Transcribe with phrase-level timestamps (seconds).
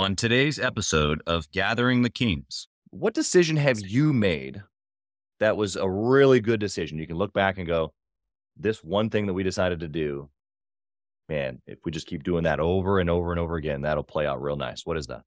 [0.00, 4.62] On today's episode of Gathering the Kings, what decision have you made
[5.40, 6.96] that was a really good decision?
[6.96, 7.92] You can look back and go,
[8.56, 10.30] this one thing that we decided to do,
[11.28, 14.26] man, if we just keep doing that over and over and over again, that'll play
[14.26, 14.86] out real nice.
[14.86, 15.20] What is that?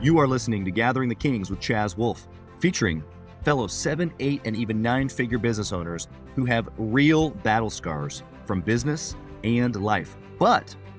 [0.00, 2.28] You are listening to Gathering the Kings with Chaz Wolfe,
[2.60, 3.02] featuring
[3.42, 6.06] fellow seven, eight, and even nine figure business owners
[6.36, 10.76] who have real battle scars from business and life, but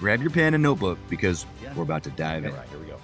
[0.00, 2.50] Grab your pen and notebook because we're about to dive in.
[2.50, 2.98] All right, here we go.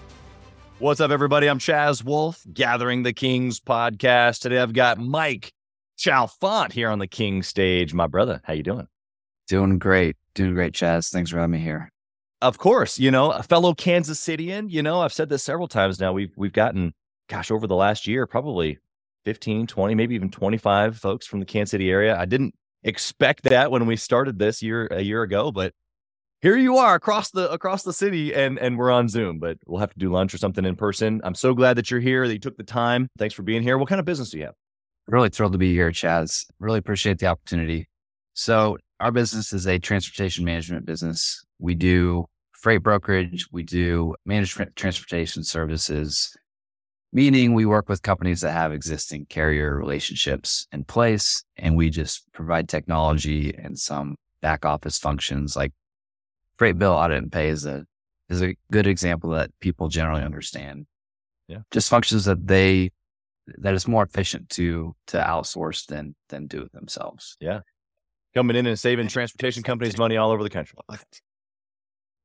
[0.79, 1.47] What's up, everybody?
[1.47, 4.41] I'm Chaz Wolfe, Gathering the Kings podcast.
[4.41, 5.53] Today I've got Mike
[5.99, 7.95] Chalfant here on the King stage.
[7.95, 8.89] My brother, how you doing?
[9.47, 10.17] Doing great.
[10.35, 11.11] Doing great, Chaz.
[11.11, 11.91] Thanks for having me here.
[12.43, 16.01] Of course, you know, a fellow Kansas Cityan, you know, I've said this several times
[16.01, 16.13] now.
[16.13, 16.95] We've we've gotten,
[17.29, 18.79] gosh, over the last year, probably
[19.27, 22.19] 15, 20, maybe even 25 folks from the Kansas City area.
[22.19, 25.75] I didn't expect that when we started this year a year ago, but
[26.43, 29.81] here you are across the across the city and and we're on Zoom, but we'll
[29.81, 31.21] have to do lunch or something in person.
[31.23, 33.09] I'm so glad that you're here, that you took the time.
[33.19, 33.79] Thanks for being here.
[33.79, 34.55] What kind of business do you have?
[35.07, 36.47] Really thrilled to be here, Chaz.
[36.59, 37.89] Really appreciate the opportunity.
[38.35, 41.45] So our business is a transportation management business.
[41.59, 46.37] We do freight brokerage, we do managed transportation services,
[47.13, 52.31] meaning we work with companies that have existing carrier relationships in place and we just
[52.33, 55.73] provide technology and some back office functions like
[56.61, 57.87] freight bill audit and pay is a
[58.29, 60.87] is a good example that people generally understand.
[61.49, 61.61] Yeah.
[61.71, 62.91] Just functions that they
[63.47, 67.39] that is more efficient to to outsource than than do it themselves.
[67.41, 67.61] Yeah.
[68.35, 70.77] Coming in and saving transportation companies money all over the country.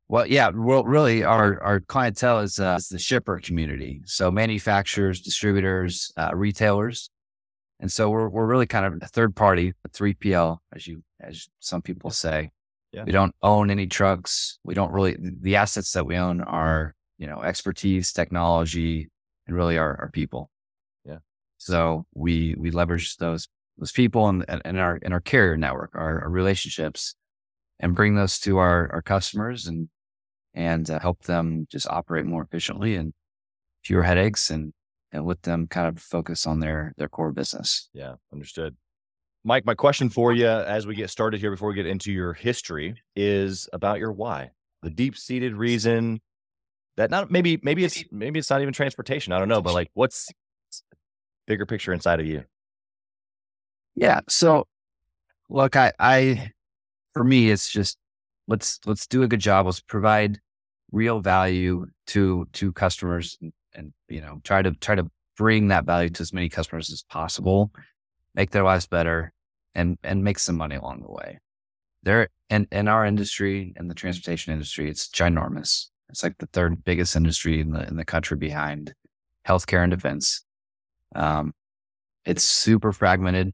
[0.09, 4.01] Well, yeah, well, really, our our clientele is, uh, is the shipper community.
[4.05, 7.09] So manufacturers, distributors, uh, retailers,
[7.79, 11.01] and so we're we're really kind of a third party, a three PL, as you
[11.21, 12.51] as some people say,
[12.95, 13.03] yeah.
[13.03, 14.57] We don't own any trucks.
[14.63, 19.09] We don't really, the assets that we own are, you know, expertise, technology,
[19.45, 20.49] and really our, our people.
[21.03, 21.17] Yeah.
[21.57, 26.21] So we, we leverage those, those people and, and our, in our carrier network, our,
[26.21, 27.15] our, relationships
[27.81, 29.89] and bring those to our, our customers and,
[30.53, 33.13] and uh, help them just operate more efficiently and
[33.83, 34.71] fewer headaches and,
[35.11, 37.89] and let them kind of focus on their, their core business.
[37.93, 38.13] Yeah.
[38.31, 38.77] Understood.
[39.47, 42.33] Mike, my question for you as we get started here before we get into your
[42.33, 44.49] history is about your why.
[44.81, 46.19] The deep-seated reason
[46.97, 49.33] that not maybe maybe it's maybe it's not even transportation.
[49.33, 50.29] I don't know, but like what's
[51.45, 52.43] bigger picture inside of you?
[53.93, 54.21] Yeah.
[54.27, 54.65] So
[55.47, 56.51] look, I I
[57.13, 57.99] for me it's just
[58.47, 59.67] let's let's do a good job.
[59.67, 60.39] Let's provide
[60.91, 65.07] real value to to customers and, and you know try to try to
[65.37, 67.71] bring that value to as many customers as possible
[68.33, 69.31] make their lives better
[69.75, 71.39] and and make some money along the way.
[72.03, 75.87] There and in our industry, in the transportation industry, it's ginormous.
[76.09, 78.93] It's like the third biggest industry in the in the country behind
[79.47, 80.43] healthcare and defense.
[81.15, 81.53] Um,
[82.25, 83.53] it's super fragmented.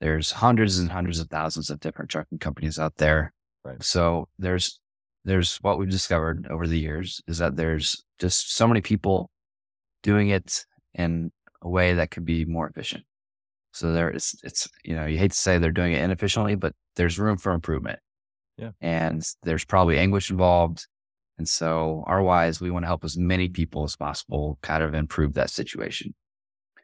[0.00, 3.32] There's hundreds and hundreds of thousands of different trucking companies out there.
[3.64, 3.82] Right.
[3.82, 4.78] So there's
[5.24, 9.30] there's what we've discovered over the years is that there's just so many people
[10.02, 11.32] doing it in
[11.62, 13.04] a way that could be more efficient.
[13.74, 16.74] So there it's it's you know, you hate to say they're doing it inefficiently, but
[16.94, 17.98] there's room for improvement.
[18.56, 18.70] Yeah.
[18.80, 20.86] And there's probably anguish involved.
[21.38, 24.94] And so our wise, we want to help as many people as possible kind of
[24.94, 26.14] improve that situation.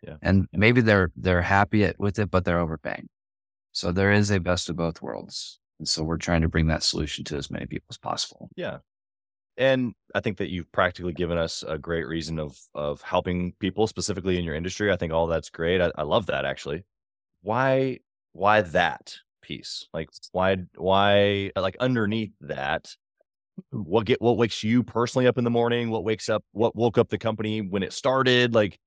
[0.02, 0.16] Yeah.
[0.20, 3.08] And maybe they're they're happy with it, but they're overpaying.
[3.70, 5.60] So there is a best of both worlds.
[5.78, 8.50] And so we're trying to bring that solution to as many people as possible.
[8.56, 8.78] Yeah.
[9.56, 13.86] And I think that you've practically given us a great reason of of helping people
[13.86, 14.90] specifically in your industry.
[14.90, 15.80] I think all that's great.
[15.80, 16.84] I, I love that actually.
[17.42, 17.98] Why
[18.32, 19.86] why that piece?
[19.92, 22.94] Like why why like underneath that,
[23.70, 25.90] what get what wakes you personally up in the morning?
[25.90, 28.54] What wakes up what woke up the company when it started?
[28.54, 28.78] Like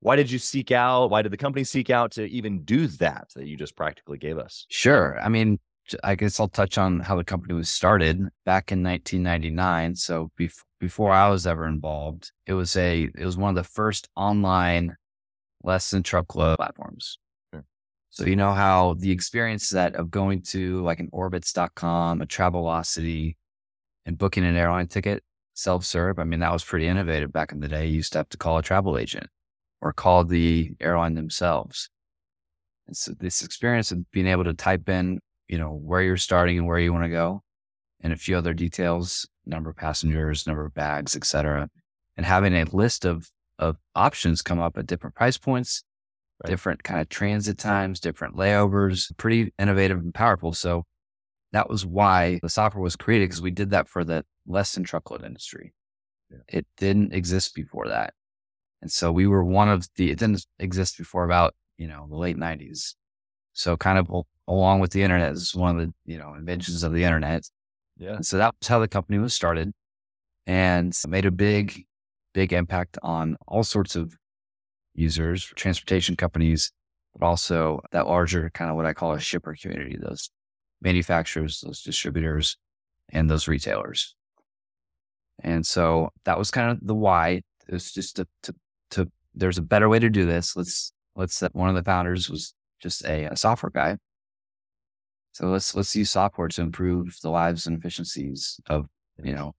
[0.00, 1.10] why did you seek out?
[1.10, 4.36] Why did the company seek out to even do that that you just practically gave
[4.36, 4.66] us?
[4.68, 5.18] Sure.
[5.20, 5.60] I mean,
[6.02, 9.96] I guess I'll touch on how the company was started back in 1999.
[9.96, 13.68] So bef- before I was ever involved, it was a it was one of the
[13.68, 14.96] first online
[15.62, 17.18] less than truckload platforms.
[17.52, 17.64] Sure.
[18.10, 23.36] So you know how the experience that of going to like an orbitz.com, a Travelocity
[24.06, 25.22] and booking an airline ticket,
[25.54, 26.18] self serve.
[26.18, 27.86] I mean, that was pretty innovative back in the day.
[27.86, 29.28] You used to have to call a travel agent
[29.80, 31.90] or call the airline themselves.
[32.86, 36.58] And so this experience of being able to type in, you know, where you're starting
[36.58, 37.42] and where you want to go
[38.00, 41.68] and a few other details, number of passengers, number of bags, etc.
[42.16, 45.84] and having a list of, of options come up at different price points,
[46.42, 46.50] right.
[46.50, 50.52] different kind of transit times, different layovers, pretty innovative and powerful.
[50.52, 50.84] So
[51.52, 54.84] that was why the software was created because we did that for the less than
[54.84, 55.72] truckload industry.
[56.30, 56.38] Yeah.
[56.48, 58.14] It didn't exist before that.
[58.80, 62.16] And so we were one of the, it didn't exist before about, you know, the
[62.16, 62.94] late 90s.
[63.52, 64.10] So kind of
[64.48, 67.48] along with the internet is one of the, you know, inventions of the internet.
[67.98, 68.14] Yeah.
[68.14, 69.72] And so that was how the company was started
[70.46, 71.84] and made a big,
[72.34, 74.14] big impact on all sorts of
[74.94, 76.72] users, transportation companies,
[77.16, 80.30] but also that larger kind of what I call a shipper community, those
[80.80, 82.56] manufacturers, those distributors,
[83.10, 84.14] and those retailers.
[85.42, 87.42] And so that was kind of the why.
[87.68, 88.54] It was just to, to,
[88.90, 90.56] to there's a better way to do this.
[90.56, 93.96] Let's, let's, one of the founders was just a, a software guy.
[95.32, 98.86] So let's, let's use software to improve the lives and efficiencies of,
[99.22, 99.54] you know,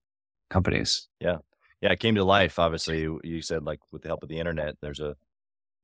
[0.49, 1.07] companies.
[1.19, 1.37] Yeah.
[1.81, 1.91] Yeah.
[1.91, 2.59] It came to life.
[2.59, 5.15] Obviously you, said like with the help of the internet, there's a,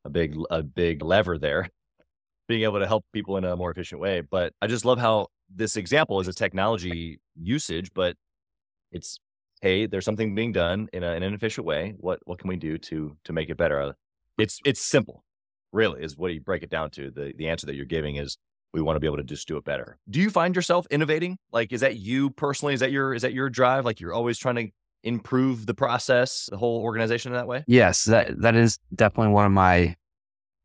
[0.05, 1.69] a big, a big lever there
[2.47, 4.21] being able to help people in a more efficient way.
[4.21, 8.15] But I just love how this example is a technology usage, but
[8.91, 9.19] it's
[9.61, 11.93] hey, there's something being done in, a, in an efficient way.
[11.97, 13.81] What what can we do to to make it better?
[13.81, 13.93] Uh,
[14.37, 15.23] it's it's simple,
[15.71, 17.11] really, is what you break it down to.
[17.11, 18.37] The the answer that you're giving is
[18.73, 19.97] we want to be able to just do it better.
[20.09, 21.37] Do you find yourself innovating?
[21.51, 22.73] Like, is that you personally?
[22.73, 23.85] Is that your is that your drive?
[23.85, 24.67] Like, you're always trying to
[25.03, 27.63] improve the process, the whole organization in that way?
[27.67, 29.95] Yes, that that is definitely one of my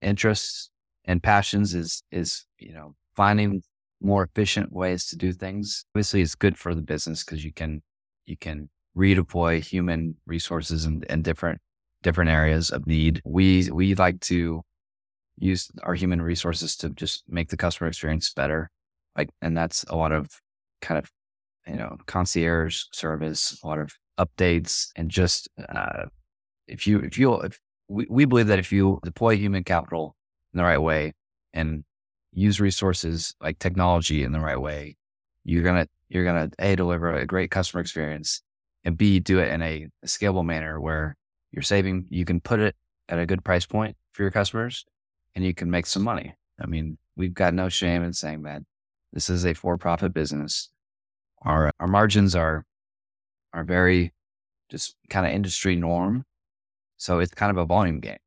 [0.02, 0.70] interests
[1.04, 3.62] and passions is is you know finding
[4.00, 5.84] more efficient ways to do things.
[5.94, 7.82] Obviously, it's good for the business because you can
[8.26, 11.60] you can redeploy human resources in, in different
[12.02, 13.22] different areas of need.
[13.24, 14.62] We we like to
[15.36, 18.70] use our human resources to just make the customer experience better.
[19.16, 20.40] Like, and that's a lot of
[20.80, 21.10] kind of
[21.66, 26.04] you know concierge service, a lot of updates, and just uh,
[26.66, 27.58] if you if you if
[27.88, 30.16] we, we believe that if you deploy human capital
[30.52, 31.12] in the right way
[31.52, 31.84] and
[32.32, 34.96] use resources like technology in the right way,
[35.44, 38.42] you're gonna you're gonna a deliver a great customer experience
[38.84, 41.16] and b do it in a, a scalable manner where
[41.52, 42.06] you're saving.
[42.10, 42.74] You can put it
[43.08, 44.84] at a good price point for your customers,
[45.34, 46.34] and you can make some money.
[46.60, 48.62] I mean, we've got no shame in saying that
[49.12, 50.70] this is a for-profit business.
[51.42, 52.64] Our our margins are
[53.52, 54.12] are very
[54.70, 56.24] just kind of industry norm.
[56.96, 58.18] So it's kind of a volume game.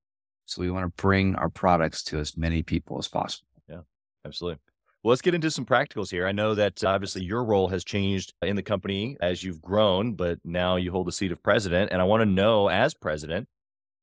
[0.45, 3.47] So we want to bring our products to as many people as possible.
[3.69, 3.81] Yeah,
[4.25, 4.59] absolutely.
[5.03, 6.27] Well, let's get into some practicals here.
[6.27, 10.13] I know that uh, obviously your role has changed in the company as you've grown,
[10.13, 11.91] but now you hold the seat of president.
[11.91, 13.47] And I want to know, as president,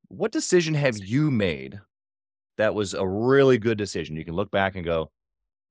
[0.08, 1.80] what decision have you made
[2.58, 4.16] that was a really good decision?
[4.16, 5.10] You can look back and go,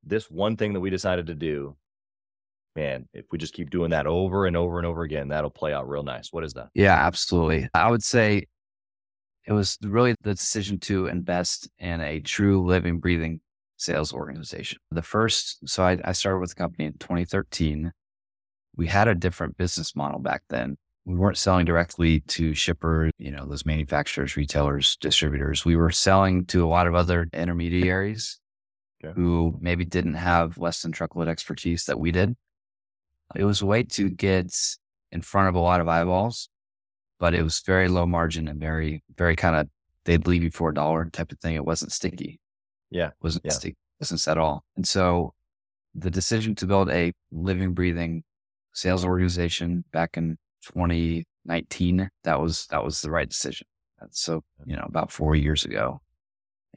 [0.03, 1.75] this one thing that we decided to do,
[2.75, 5.73] man, if we just keep doing that over and over and over again, that'll play
[5.73, 6.31] out real nice.
[6.31, 6.69] What is that?
[6.73, 7.69] Yeah, absolutely.
[7.73, 8.47] I would say
[9.45, 13.41] it was really the decision to invest in a true living, breathing
[13.77, 14.79] sales organization.
[14.91, 17.91] The first, so I, I started with the company in 2013.
[18.75, 20.77] We had a different business model back then.
[21.05, 25.65] We weren't selling directly to shippers, you know, those manufacturers, retailers, distributors.
[25.65, 28.39] We were selling to a lot of other intermediaries
[29.03, 29.13] okay.
[29.13, 32.35] who maybe didn't have less than truckload expertise that we did.
[33.35, 34.55] It was a way to get
[35.11, 36.49] in front of a lot of eyeballs
[37.23, 39.69] but it was very low margin and very, very kind of,
[40.03, 41.55] they'd leave you for a dollar type of thing.
[41.55, 42.37] It wasn't sticky.
[42.91, 43.07] Yeah.
[43.07, 43.51] It wasn't yeah.
[43.51, 44.65] sticky business at all.
[44.75, 45.33] And so
[45.95, 48.23] the decision to build a living, breathing
[48.73, 53.67] sales organization back in 2019, that was, that was the right decision.
[54.01, 56.01] Uh, so, you know, about four years ago.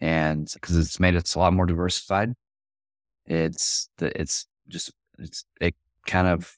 [0.01, 2.35] And because it's made us a lot more diversified.
[3.25, 5.75] It's the, it's just, it's, it
[6.07, 6.57] kind of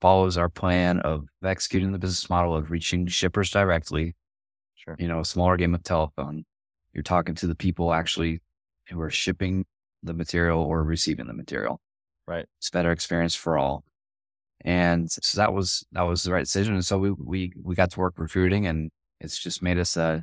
[0.00, 4.14] follows our plan of executing the business model of reaching shippers directly.
[4.74, 4.96] Sure.
[4.98, 6.44] You know, a smaller game of telephone.
[6.94, 8.40] You're talking to the people actually
[8.88, 9.66] who are shipping
[10.02, 11.80] the material or receiving the material.
[12.26, 12.46] Right.
[12.58, 13.84] It's better experience for all.
[14.64, 16.74] And so that was that was the right decision.
[16.74, 20.22] And so we we we got to work recruiting and it's just made us a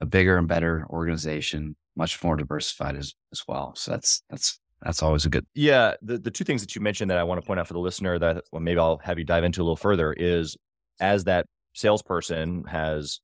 [0.00, 3.74] a bigger and better organization, much more diversified as as well.
[3.76, 5.46] So that's that's that's always a good.
[5.54, 5.94] Yeah.
[6.02, 7.80] The, the two things that you mentioned that I want to point out for the
[7.80, 10.56] listener that well, maybe I'll have you dive into a little further is
[11.00, 13.20] as that salesperson has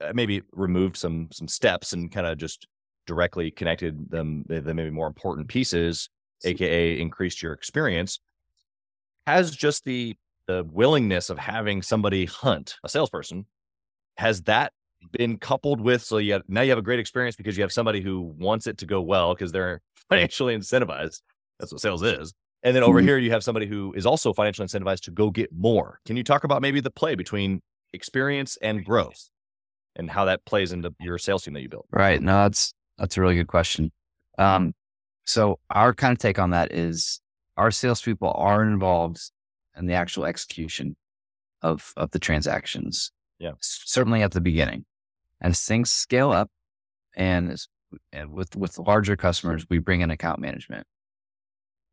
[0.00, 2.66] uh, maybe removed some some steps and kind of just
[3.06, 6.08] directly connected them the, the maybe more important pieces
[6.44, 8.20] aka increased your experience
[9.28, 10.16] has just the
[10.46, 13.44] the willingness of having somebody hunt a salesperson
[14.16, 14.72] has that
[15.12, 17.70] been coupled with so you have, now you have a great experience because you have
[17.72, 21.20] somebody who wants it to go well because they're financially incentivized.
[21.60, 22.32] That's what sales is.
[22.62, 23.04] And then over Mhm.
[23.04, 26.00] here you have somebody who is also financially incentivized to go get more.
[26.06, 27.60] Can you talk about maybe the play between
[27.92, 29.28] experience and growth
[29.94, 31.86] and how that plays into your sales team that you built?
[31.90, 32.20] Right.
[32.22, 33.92] No, that's that's a really good question.
[34.38, 34.74] Um,
[35.26, 37.20] so our kind of take on that is
[37.58, 39.20] our salespeople are involved
[39.76, 40.96] in the actual execution
[41.60, 43.12] of of the transactions.
[43.38, 43.52] Yeah.
[43.60, 44.84] Certainly at the beginning,
[45.40, 46.50] and as things scale up,
[47.16, 47.56] and,
[48.12, 50.86] and with with larger customers, we bring in account management,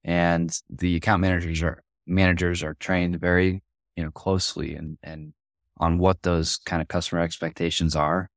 [0.03, 3.63] and the account managers are managers are trained very
[3.95, 5.33] you know closely and and
[5.77, 8.29] on what those kind of customer expectations are.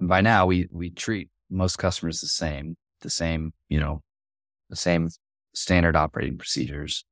[0.00, 4.02] And by now, we we treat most customers the same, the same, you know,
[4.70, 5.08] the same
[5.58, 7.04] standard operating procedures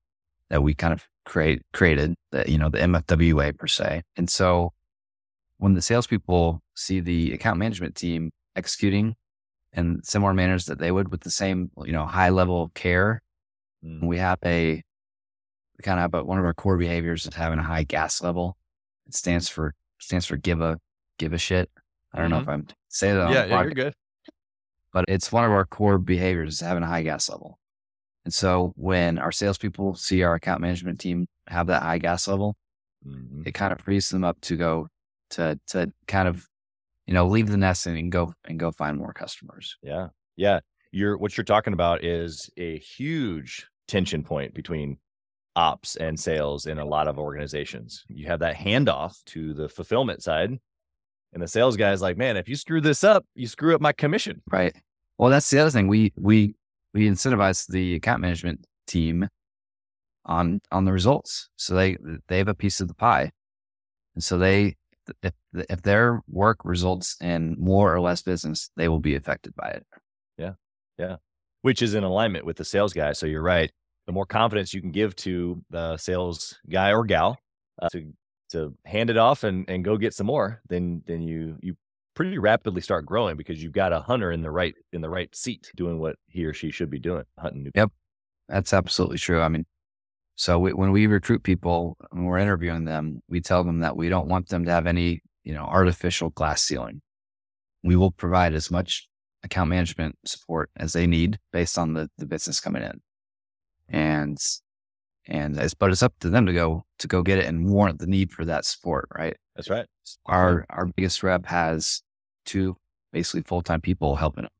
[0.51, 4.03] that we kind of create created, that you know, the MFWA per se.
[4.17, 4.73] And so,
[5.59, 9.17] when the salespeople see the account management team executing
[9.73, 13.21] in similar manners that they would with the same, you know, high level of care,
[13.85, 14.05] Mm.
[14.07, 14.83] we have a
[15.77, 18.23] we kind of have a, one of our core behaviors is having a high gas
[18.23, 18.57] level.
[19.07, 20.79] It stands for stands for give a
[21.19, 21.71] give a shit.
[22.15, 23.95] I don't know if I'm saying that Yeah, the yeah, you're good.
[24.95, 27.59] but it's one of our core behaviors is having a high gas level.
[28.27, 32.57] And so when our salespeople see our account management team have that high gas level,
[33.07, 33.47] Mhm.
[33.47, 34.89] it kind of frees them up to go
[35.31, 36.45] to to kind of
[37.07, 39.77] you know leave the nest and go and go find more customers.
[39.81, 40.09] Yeah.
[40.35, 40.59] Yeah.
[40.91, 44.99] You're what you're talking about is a huge tension point between
[45.55, 48.05] ops and sales in a lot of organizations.
[48.09, 50.59] You have that handoff to the fulfillment side.
[51.33, 53.81] And the sales guy is like, man, if you screw this up, you screw up
[53.81, 54.43] my commission.
[54.51, 54.75] Right.
[55.17, 55.87] Well, that's the other thing.
[55.87, 56.57] We we
[56.97, 59.29] we incentivize the account management team
[60.25, 61.97] on on the results, so they
[62.29, 63.31] they have a piece of the pie,
[64.15, 64.77] and so they
[65.23, 65.35] if
[65.69, 69.87] if their work results in more or less business, they will be affected by it.
[70.39, 70.53] Yeah,
[70.99, 71.17] yeah,
[71.63, 73.13] which is in alignment with the sales guy.
[73.13, 73.71] So you're right.
[74.07, 77.39] The more confidence you can give to the sales guy or gal
[77.81, 78.13] uh, to
[78.53, 81.77] to hand it off and and go get some more, then then you you
[82.17, 85.33] pretty rapidly start growing because you've got a hunter in the right in the right
[85.37, 87.71] seat doing what he or she should be doing, hunting new.
[87.75, 87.93] Yep.
[88.49, 89.41] That's absolutely true.
[89.41, 89.67] I mean,
[90.35, 94.09] so we, when we recruit people and we're interviewing them, we tell them that we
[94.09, 97.03] don't want them to have any, you know, artificial glass ceiling.
[97.83, 99.09] We will provide as much
[99.43, 103.01] account management support as they need based on the, the business coming in.
[103.89, 104.39] And,
[105.27, 107.99] and it's, but it's up to them to go, to go get it and warrant
[107.99, 109.37] the need for that support, right?
[109.55, 109.87] That's right.
[110.27, 112.03] Our, our biggest rep has
[112.47, 112.77] two
[113.13, 114.53] basically full-time people helping them.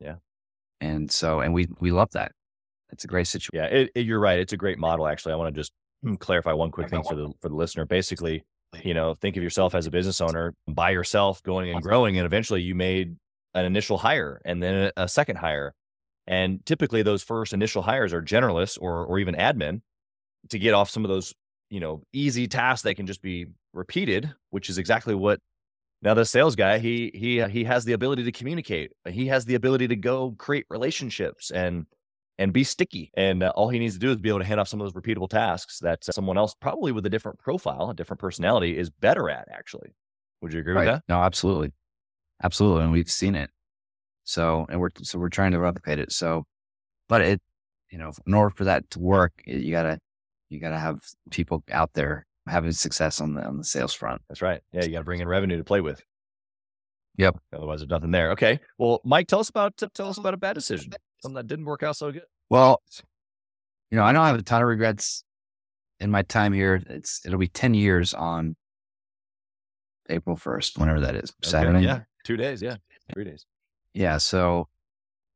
[0.00, 0.14] Yeah.
[0.80, 2.32] And so, and we, we love that.
[2.92, 3.64] It's a great situation.
[3.72, 4.38] Yeah, it, it- you're right.
[4.38, 5.06] It's a great model.
[5.06, 5.72] Actually, I want to just
[6.04, 7.84] mm, clarify one quick thing for the for the listener.
[7.84, 8.44] Basically,
[8.82, 12.26] you know, think of yourself as a business owner by yourself, going and growing, and
[12.26, 13.16] eventually you made
[13.54, 15.72] an initial hire and then a, a second hire,
[16.26, 19.82] and typically those first initial hires are generalists or or even admin
[20.48, 21.32] to get off some of those
[21.68, 25.38] you know easy tasks that can just be repeated, which is exactly what.
[26.02, 28.92] Now the sales guy, he he he has the ability to communicate.
[29.08, 31.86] He has the ability to go create relationships and
[32.38, 33.10] and be sticky.
[33.14, 34.86] And uh, all he needs to do is be able to hand off some of
[34.86, 38.78] those repeatable tasks that uh, someone else, probably with a different profile, a different personality,
[38.78, 39.46] is better at.
[39.52, 39.90] Actually,
[40.40, 41.02] would you agree with that?
[41.06, 41.72] No, absolutely.
[42.42, 42.84] Absolutely.
[42.84, 43.50] And we've seen it.
[44.24, 46.12] So, and we're, so we're trying to replicate it.
[46.12, 46.46] So,
[47.10, 47.42] but it,
[47.90, 49.98] you know, in order for that to work, you gotta,
[50.48, 54.22] you gotta have people out there having success on the, on the sales front.
[54.28, 54.60] That's right.
[54.72, 56.02] Yeah, you got to bring in revenue to play with.
[57.16, 57.38] Yep.
[57.54, 58.32] Otherwise, there's nothing there.
[58.32, 58.60] Okay.
[58.78, 60.92] Well, Mike, tell us about tell us about a bad decision,
[61.22, 62.22] something that didn't work out so good.
[62.48, 62.82] Well,
[63.90, 65.24] you know, I don't have a ton of regrets
[65.98, 66.82] in my time here.
[66.88, 68.56] It's, it'll be 10 years on
[70.08, 71.30] April 1st, whenever that is.
[71.30, 71.80] Okay, Saturday.
[71.80, 72.62] Yeah, two days.
[72.62, 72.76] Yeah,
[73.12, 73.44] three days.
[73.92, 74.18] Yeah.
[74.18, 74.68] So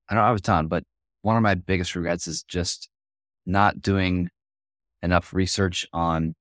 [0.09, 0.85] I don't have a ton, but
[1.23, 2.89] one of my biggest regrets is just
[3.47, 4.31] not doing
[5.03, 6.35] enough research on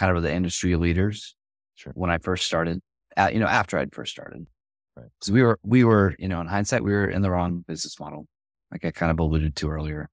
[0.00, 1.36] kind of the industry leaders
[1.74, 1.92] Sure.
[1.94, 2.80] when I first started,
[3.18, 4.46] uh, you know, after I'd first started.
[4.96, 5.06] Right.
[5.18, 8.00] Because we were, we were, you know, in hindsight, we were in the wrong business
[8.00, 8.26] model.
[8.72, 10.08] Like I kind of alluded to earlier.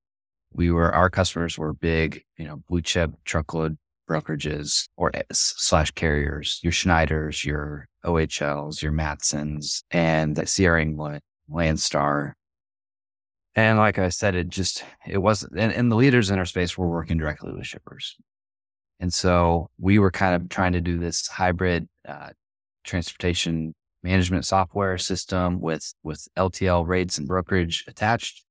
[0.51, 3.77] We were, our customers were big, you know, blue chip truckload
[4.10, 10.77] brokerages or slash carriers, your Schneiders, your OHLs, your Matsons, and the C.R.
[10.77, 12.34] England, Landstar.
[13.56, 16.77] And like I said, it just, it wasn't, and, and the leaders in our space
[16.77, 18.17] were working directly with shippers.
[19.00, 22.30] And so we were kind of trying to do this hybrid uh,
[22.84, 28.44] transportation management software system with, with LTL rates and brokerage attached.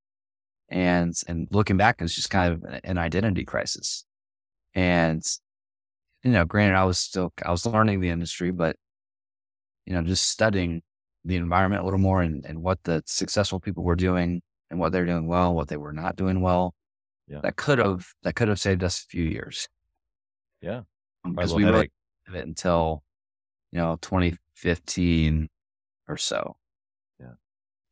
[0.68, 4.04] And, and looking back, it was just kind of an identity crisis.
[4.74, 5.24] And
[6.26, 8.74] you know, granted, I was still, I was learning the industry, but,
[9.84, 10.82] you know, just studying
[11.24, 14.90] the environment a little more and, and what the successful people were doing and what
[14.90, 16.74] they're doing well, what they were not doing well.
[17.28, 17.40] Yeah.
[17.44, 19.68] That could have, that could have saved us a few years.
[20.66, 20.80] Yeah.
[21.24, 21.92] Um, because little we really headache.
[22.26, 23.04] have it until,
[23.70, 25.48] you know, 2015
[26.08, 26.56] or so.
[27.20, 27.34] Yeah.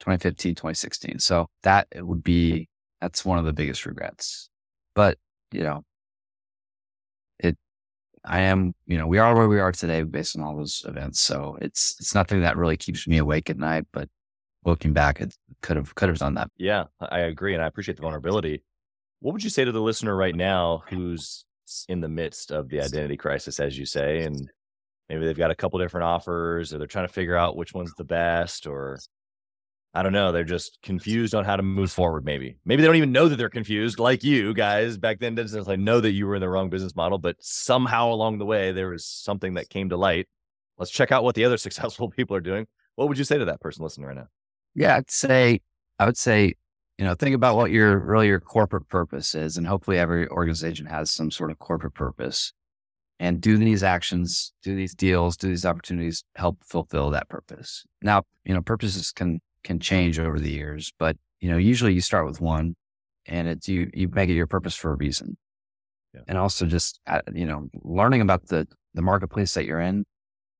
[0.01, 1.19] 2015, 2016.
[1.21, 2.69] So that it would be,
[3.01, 4.51] that's one of the biggest regrets.
[4.95, 5.19] But,
[5.53, 5.85] you know,
[7.39, 7.57] it,
[8.25, 11.21] I am, you know, we are where we are today based on all those events.
[11.21, 14.09] So it's, it's nothing that really keeps me awake at night, but
[14.65, 16.51] looking back, it could have, could have done that.
[16.57, 17.55] Yeah, I agree.
[17.55, 18.65] And I appreciate the vulnerability.
[19.21, 21.44] What would you say to the listener right now who's
[21.89, 24.51] in the midst of the identity crisis, as you say, and
[25.09, 27.95] maybe they've got a couple different offers or they're trying to figure out which one's
[27.95, 28.99] the best or
[29.97, 32.57] I don't know, they're just confused on how to move forward maybe.
[32.65, 35.77] Maybe they don't even know that they're confused like you guys back then didn't necessarily
[35.77, 38.89] know that you were in the wrong business model, but somehow along the way there
[38.89, 40.27] was something that came to light.
[40.79, 42.67] Let's check out what the other successful people are doing.
[42.97, 44.29] What would you say to that person listening right now?
[44.75, 45.61] Yeah, I'd say,
[46.01, 46.55] I would say,
[46.99, 49.57] you know, think about what your really your corporate purpose is.
[49.57, 52.53] And hopefully every organization has some sort of corporate purpose
[53.19, 57.85] and do these actions, do these deals, do these opportunities help fulfill that purpose.
[58.03, 62.01] Now, you know, purposes can, can change over the years, but you know, usually you
[62.01, 62.77] start with one
[63.27, 65.37] and it's, you, you make it your purpose for a reason.
[66.13, 66.21] Yeah.
[66.29, 70.05] And also just, uh, you know, learning about the, the marketplace that you're in,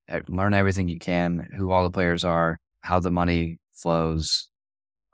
[0.09, 4.49] uh, learn everything you can, who all the players are, how the money flows.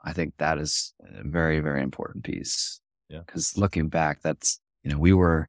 [0.03, 2.79] I think that is a very, very important piece.
[3.09, 3.21] Yeah.
[3.27, 5.47] Cause looking back, that's, you know, we were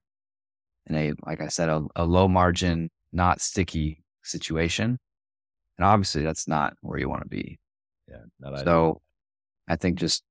[0.86, 4.98] in a, like I said, a, a low margin, not sticky situation.
[5.78, 7.58] And obviously that's not where you want to be.
[8.08, 8.64] Yeah, not.
[8.64, 9.00] So
[9.68, 10.22] I think just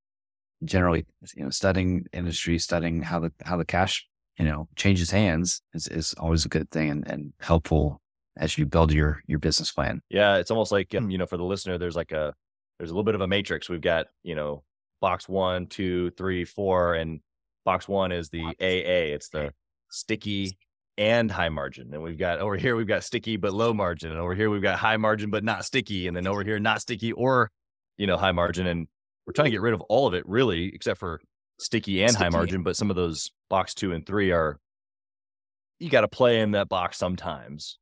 [0.63, 5.61] generally, you know, studying industry, studying how the, how the cash, you know, changes hands
[5.73, 8.01] is, is always a good thing and, and helpful
[8.37, 10.01] as you build your, your business plan.
[10.09, 12.33] Yeah, it's almost like um, you know, for the listener, there's like a
[12.81, 13.69] there's a little bit of a matrix.
[13.69, 14.63] We've got you know,
[15.01, 17.19] box one, two, three, four, and
[17.63, 19.13] box one is the AA.
[19.13, 19.53] It's the
[19.91, 20.57] sticky
[20.97, 21.93] and high margin.
[21.93, 24.63] And we've got over here we've got sticky but low margin, and over here we've
[24.63, 27.51] got high margin but not sticky, and then over here not sticky or
[27.99, 28.65] you know high margin.
[28.65, 28.87] And
[29.27, 31.21] we're trying to get rid of all of it really, except for
[31.59, 32.63] sticky and high margin.
[32.63, 34.57] But some of those box two and three are
[35.77, 37.77] you got to play in that box sometimes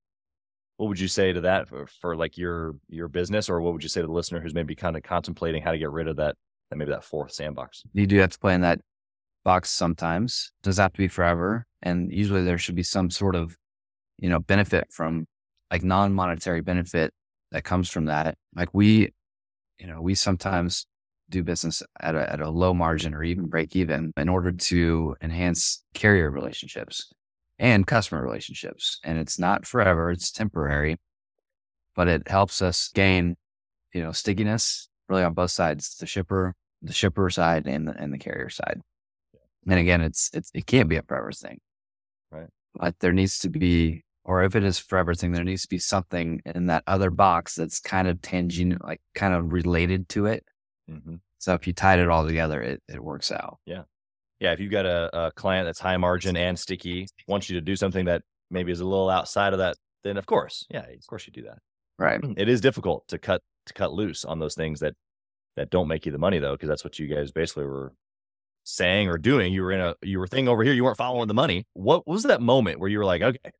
[0.79, 3.83] what would you say to that for, for like your your business or what would
[3.83, 6.15] you say to the listener who's maybe kind of contemplating how to get rid of
[6.15, 6.37] that
[6.69, 8.79] that maybe that fourth sandbox You do have to play in that
[9.43, 10.53] box sometimes.
[10.61, 11.67] It Doesn't have to be forever.
[11.81, 13.57] And usually there should be some sort of,
[14.17, 15.25] you know, benefit from
[15.69, 17.13] like non-monetary benefit
[17.51, 18.37] that comes from that.
[18.55, 19.09] Like we,
[19.79, 20.85] you know, we sometimes
[21.29, 25.15] do business at a, at a low margin or even break even in order to
[25.21, 27.11] enhance carrier relationships
[27.59, 28.99] and customer relationships.
[29.03, 30.09] And it's not forever.
[30.09, 30.97] It's temporary,
[31.95, 33.35] but it helps us gain,
[33.93, 38.13] you know, stickiness really on both sides, the shipper, the shipper side and the, and
[38.13, 38.79] the carrier side.
[39.67, 41.59] And again, it's, it's, it can't be a forever thing.
[42.31, 42.47] Right.
[42.75, 45.79] But there needs to be, or if it is forever thing, there needs to be
[45.79, 50.45] something in that other box that's kind of tangent, like kind of related to it.
[50.89, 51.15] mm-hmm.
[51.39, 53.59] So if you tied it all together, it, it works out.
[53.65, 53.83] yeah
[54.39, 57.75] if you've got a, a client that's high margin and sticky wants you to do
[57.75, 61.27] something that maybe is a little outside of that then of course yeah of course
[61.27, 61.57] you do that.
[61.97, 62.21] Right.
[62.21, 64.93] Mm, it is difficult to cut to cut loose on those things that
[65.57, 67.93] that don't make you the money though because that's what you guys basically were
[68.63, 69.51] saying or doing.
[69.51, 71.65] You were in a you were thinking over here you weren't following the money.
[71.73, 73.51] What was that moment where you were like okay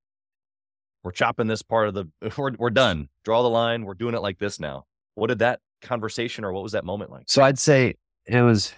[1.04, 2.06] we're chopping this part of the
[2.38, 3.10] we're, we're done.
[3.26, 3.84] Draw the line.
[3.84, 4.86] We're doing it like this now.
[5.16, 7.24] What did that conversation or what was that moment like?
[7.28, 8.74] So I'd say it was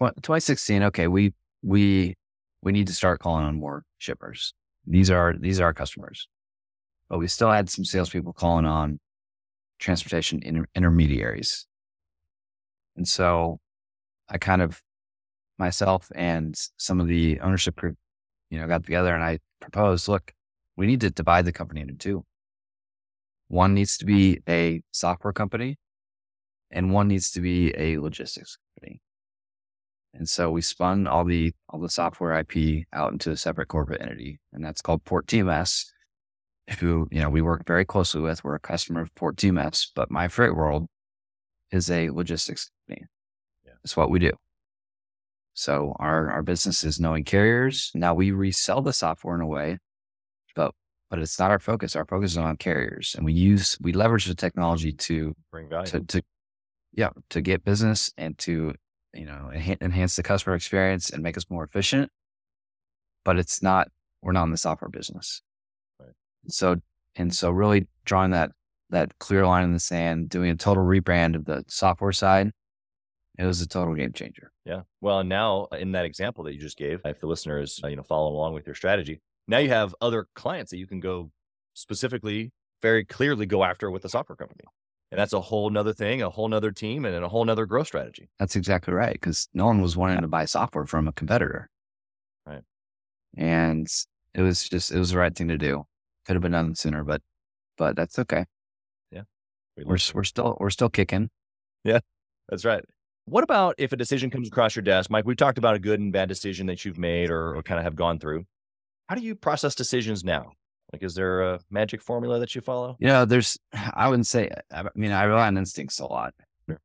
[0.00, 0.82] 2016.
[0.84, 2.14] Okay, we we
[2.62, 4.54] we need to start calling on more shippers.
[4.86, 6.28] These are these are our customers,
[7.08, 8.98] but we still had some salespeople calling on
[9.78, 11.66] transportation inter- intermediaries,
[12.96, 13.58] and so
[14.28, 14.82] I kind of
[15.58, 17.96] myself and some of the ownership group,
[18.50, 20.32] you know, got together and I proposed, look,
[20.76, 22.24] we need to divide the company into two.
[23.48, 25.76] One needs to be a software company
[26.70, 29.00] and one needs to be a logistics company.
[30.14, 34.02] And so we spun all the all the software IP out into a separate corporate
[34.02, 35.86] entity, and that's called Port TMS.
[36.78, 38.44] Who you know we work very closely with.
[38.44, 40.86] We're a customer of Port TMS, but My Freight World
[41.72, 43.06] is a logistics company.
[43.64, 43.72] Yeah.
[43.82, 44.32] That's what we do.
[45.54, 47.90] So our our business is knowing carriers.
[47.94, 49.78] Now we resell the software in a way,
[50.54, 50.74] but
[51.08, 51.96] but it's not our focus.
[51.96, 55.86] Our focus is on carriers, and we use we leverage the technology to bring value
[55.90, 56.22] to, to
[56.92, 58.74] yeah to get business and to
[59.14, 62.10] you know enhance the customer experience and make us more efficient
[63.24, 63.88] but it's not
[64.22, 65.42] we're not in the software business.
[65.98, 66.10] Right.
[66.48, 66.76] So
[67.16, 68.52] and so really drawing that
[68.90, 72.50] that clear line in the sand, doing a total rebrand of the software side,
[73.38, 74.50] it was a total game changer.
[74.64, 74.82] Yeah.
[75.00, 77.88] Well, now uh, in that example that you just gave, if the listener is, uh,
[77.88, 80.98] you know, following along with your strategy, now you have other clients that you can
[80.98, 81.30] go
[81.74, 82.50] specifically,
[82.82, 84.64] very clearly go after with the software company.
[85.10, 87.88] And that's a whole nother thing, a whole nother team and a whole nother growth
[87.88, 88.28] strategy.
[88.38, 89.20] That's exactly right.
[89.20, 91.68] Cause no one was wanting to buy software from a competitor.
[92.46, 92.62] Right.
[93.36, 93.88] And
[94.34, 95.84] it was just, it was the right thing to do.
[96.26, 97.22] Could have been done sooner, but,
[97.76, 98.44] but that's okay.
[99.76, 101.30] We We're, we're still, we're still kicking.
[101.84, 102.00] Yeah.
[102.48, 102.84] That's right.
[103.24, 105.24] What about if a decision comes across your desk, Mike?
[105.24, 107.84] We talked about a good and bad decision that you've made or, or kind of
[107.84, 108.44] have gone through.
[109.08, 110.52] How do you process decisions now?
[110.92, 112.96] Like, is there a magic formula that you follow?
[112.98, 113.58] You know, there's,
[113.94, 116.34] I wouldn't say, I mean, I rely on instincts a lot.
[116.68, 116.80] Sure.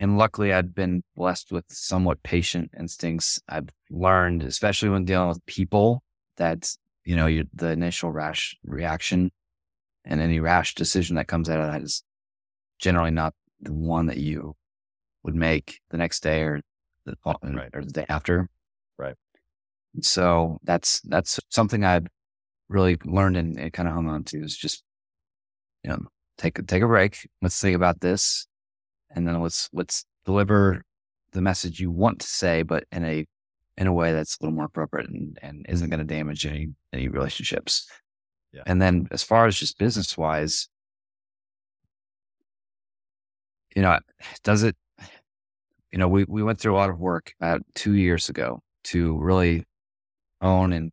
[0.00, 3.40] And luckily, I've been blessed with somewhat patient instincts.
[3.48, 6.02] I've learned, especially when dealing with people,
[6.36, 6.72] that,
[7.04, 9.30] you know, you, the initial rash reaction
[10.04, 12.02] and any rash decision that comes out of that is
[12.78, 14.54] generally not the one that you
[15.24, 16.60] would make the next day or
[17.04, 17.70] the, Right.
[17.74, 18.48] or the day after.
[18.96, 19.16] Right.
[20.00, 22.06] So that's, that's something I've
[22.68, 24.82] really learned and, and kind of hung on to is just,
[25.82, 26.00] you know,
[26.36, 27.28] take a, take a break.
[27.42, 28.46] Let's think about this,
[29.10, 30.84] and then let's let's deliver
[31.32, 33.26] the message you want to say, but in a
[33.76, 36.68] in a way that's a little more appropriate and, and isn't going to damage any
[36.92, 37.88] any relationships.
[38.52, 38.62] Yeah.
[38.66, 40.68] And then as far as just business wise,
[43.76, 43.98] you know,
[44.42, 44.76] does it?
[45.92, 49.16] You know, we we went through a lot of work about two years ago to
[49.18, 49.64] really
[50.40, 50.92] own and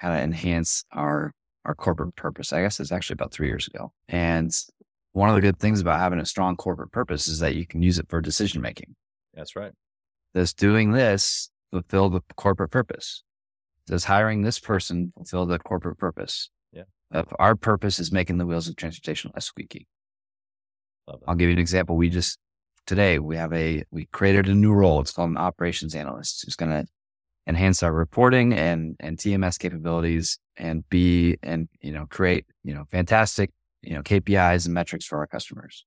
[0.00, 1.32] kind of enhance our
[1.64, 2.52] our corporate purpose.
[2.52, 3.92] I guess it's actually about three years ago.
[4.08, 4.50] And
[5.12, 7.82] one of the good things about having a strong corporate purpose is that you can
[7.82, 8.94] use it for decision making.
[9.34, 9.72] That's right.
[10.34, 13.22] Does doing this fulfill the corporate purpose?
[13.86, 16.50] Does hiring this person fulfill the corporate purpose?
[16.72, 16.84] Yeah.
[17.12, 19.86] If our purpose is making the wheels of transportation less squeaky.
[21.26, 21.96] I'll give you an example.
[21.96, 22.38] We just
[22.86, 25.00] today we have a we created a new role.
[25.00, 26.44] It's called an operations analyst.
[26.44, 26.86] It's going to
[27.46, 32.84] enhance our reporting and and TMS capabilities and be and you know create you know
[32.90, 33.50] fantastic
[33.82, 35.84] you know KPIs and metrics for our customers.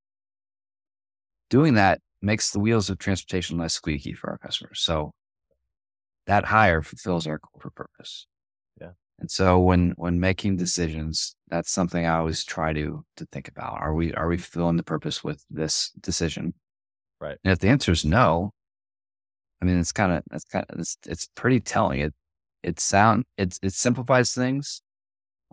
[1.50, 4.80] Doing that makes the wheels of transportation less squeaky for our customers.
[4.80, 5.12] So
[6.26, 8.28] that hire fulfills our corporate purpose.
[8.80, 8.92] Yeah.
[9.20, 13.80] And so when when making decisions, that's something I always try to to think about.
[13.80, 16.54] Are we are we fulfilling the purpose with this decision?
[17.20, 17.38] Right.
[17.44, 18.54] And if the answer is no,
[19.64, 22.02] I mean it's kind of that's kind of it's it's pretty telling.
[22.02, 22.14] It
[22.64, 24.82] it sound it it simplifies things.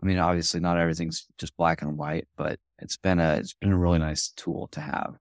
[0.03, 3.71] I mean, obviously not everything's just black and white, but it's been a it's been
[3.71, 5.17] a really nice tool to have.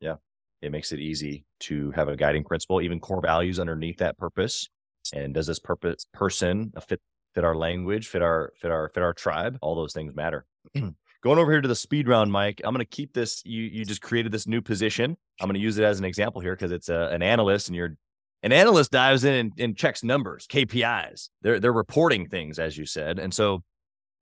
[0.00, 0.16] Yeah.
[0.60, 4.68] It makes it easy to have a guiding principle, even core values underneath that purpose.
[5.14, 7.00] And does this purpose person fit
[7.34, 9.56] fit our language, fit our fit our fit our tribe?
[9.62, 10.44] All those things matter.
[11.24, 12.60] Going over here to the speed round, Mike.
[12.64, 13.40] I'm going to keep this.
[13.46, 15.16] You you just created this new position.
[15.40, 17.74] I'm going to use it as an example here because it's a, an analyst, and
[17.74, 17.96] you're
[18.42, 21.30] an analyst dives in and, and checks numbers, KPIs.
[21.40, 23.18] They're they're reporting things, as you said.
[23.18, 23.62] And so,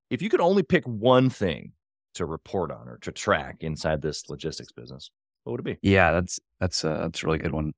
[0.09, 1.73] if you could only pick one thing
[2.13, 5.11] to report on or to track inside this logistics business,
[5.43, 5.89] what would it be?
[5.89, 7.73] Yeah, that's that's a that's a really good one.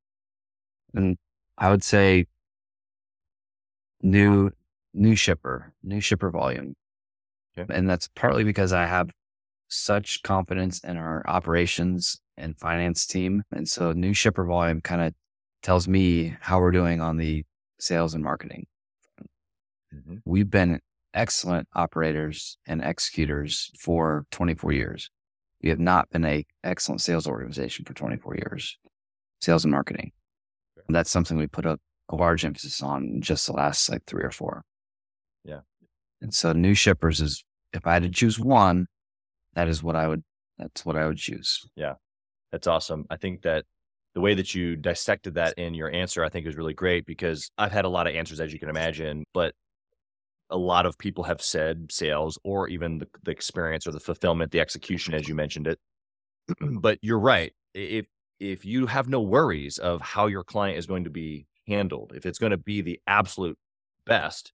[0.94, 1.18] And
[1.58, 2.28] I would say
[4.04, 4.52] new
[4.94, 6.76] new shipper, new shipper volume.
[7.58, 7.74] Okay.
[7.74, 9.10] And that's partly because I have
[9.68, 13.44] such confidence in our operations and finance team.
[13.52, 15.14] And so new shipper volume kind of
[15.64, 17.44] tells me how we're doing on the
[17.80, 18.68] sales and marketing.
[19.94, 20.16] Mm-hmm.
[20.26, 20.80] We've been
[21.14, 25.10] excellent operators and executors for 24 years.
[25.64, 28.78] We have not been a excellent sales organization for 24 years,
[29.42, 30.12] sales and marketing.
[30.88, 34.24] And that's something we put a, a large emphasis on just the last like three
[34.24, 34.64] or four.
[36.26, 38.88] And so new shippers is, if I had to choose one,
[39.54, 40.24] that is what I would,
[40.58, 41.62] that's what I would choose.
[41.76, 41.94] Yeah.
[42.52, 43.06] That's awesome.
[43.12, 43.66] I think that
[44.16, 47.52] the way that you dissected that in your answer, I think is really great because
[47.60, 49.54] I've had a lot of answers, as you can imagine, but
[50.50, 54.52] a lot of people have said sales or even the, the experience or the fulfillment,
[54.52, 55.78] the execution, as you mentioned it.
[56.60, 57.54] but you're right.
[57.76, 58.08] If
[58.40, 62.26] if you have no worries of how your client is going to be handled, if
[62.26, 63.60] it's going to be the absolute
[64.08, 64.54] best,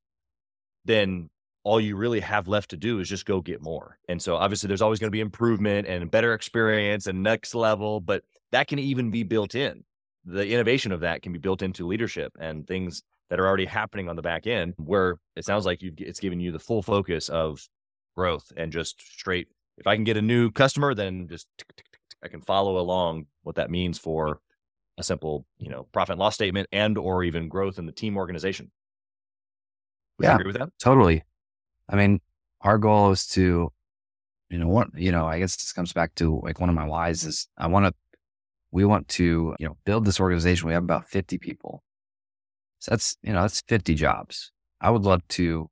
[0.84, 1.30] then
[1.64, 3.98] all you really have left to do is just go get more.
[4.08, 8.00] And so obviously there's always going to be improvement and better experience and next level,
[8.00, 9.84] but that can even be built in.
[10.26, 14.10] The innovation of that can be built into leadership and things that are already happening
[14.10, 17.30] on the back end where it sounds like you it's giving you the full focus
[17.30, 17.68] of
[18.16, 19.48] growth and just straight
[19.78, 22.78] if I can get a new customer then just tick, tick, tick, I can follow
[22.78, 24.42] along what that means for
[24.98, 28.18] a simple, you know, profit and loss statement and or even growth in the team
[28.18, 28.72] organization.
[30.18, 30.36] Would you Yeah.
[30.36, 30.70] agree with that?
[30.80, 31.24] Totally.
[31.92, 32.22] I mean,
[32.62, 33.72] our goal is to,
[34.50, 36.86] you know, what, you know, I guess this comes back to like one of my
[36.86, 37.94] whys is I want to,
[38.72, 40.68] we want to, you know, build this organization.
[40.68, 41.84] We have about 50 people.
[42.80, 44.52] So that's, you know, that's 50 jobs.
[44.80, 45.70] I would love to,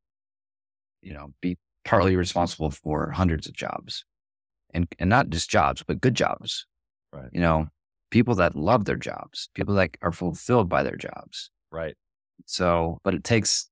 [1.01, 4.03] you know, be partly responsible for hundreds of jobs
[4.73, 6.67] and, and not just jobs, but good jobs.
[7.13, 7.29] Right.
[7.32, 7.67] You know,
[8.12, 11.49] people that love their jobs, people that are fulfilled by their jobs.
[11.71, 11.95] Right.
[12.45, 13.69] So, but it takes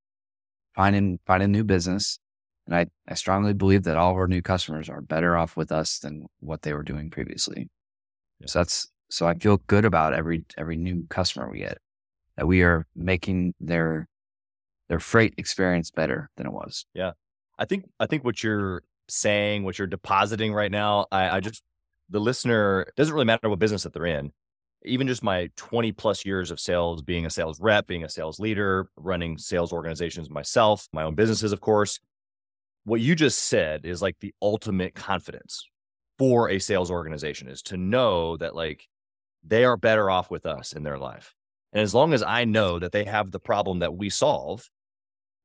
[0.75, 2.19] finding finding new business,
[2.67, 5.71] and I I strongly believe that all of our new customers are better off with
[5.71, 7.69] us than what they were doing previously.
[8.39, 8.47] Yeah.
[8.47, 11.79] So that's so I feel good about every every new customer we get
[12.35, 14.07] that we are making their
[14.89, 16.85] their freight experience better than it was.
[16.93, 17.11] Yeah.
[17.57, 21.63] I think I think what you're saying, what you're depositing right now, I, I just
[22.09, 24.31] the listener it doesn't really matter what business that they're in.
[24.83, 28.39] Even just my 20 plus years of sales, being a sales rep, being a sales
[28.39, 31.99] leader, running sales organizations myself, my own businesses, of course.
[32.87, 35.67] What you just said is like the ultimate confidence
[36.17, 38.87] for a sales organization is to know that like
[39.43, 41.33] they are better off with us in their life.
[41.73, 44.69] And as long as I know that they have the problem that we solve,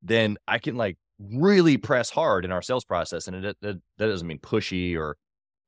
[0.02, 3.26] then I can like really press hard in our sales process.
[3.26, 5.16] And it, it, that doesn't mean pushy or,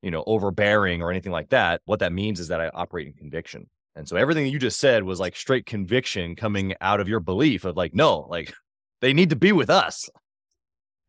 [0.00, 1.80] you know, overbearing or anything like that.
[1.86, 3.68] What that means is that I operate in conviction.
[3.96, 7.64] And so everything you just said was like straight conviction coming out of your belief
[7.64, 8.54] of like, no, like
[9.00, 10.08] they need to be with us.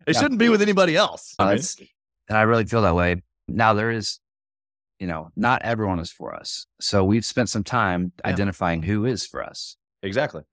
[0.06, 0.22] They Yeah.
[0.22, 1.36] shouldn't be with anybody else.
[1.39, 1.63] Uh, I mean,
[2.30, 3.22] and I really feel that way.
[3.48, 4.20] Now there is,
[5.00, 6.68] you know, not everyone is for us.
[6.80, 8.32] So we've spent some time Yeah.
[8.32, 9.78] identifying who is for us.
[10.04, 10.44] exactly.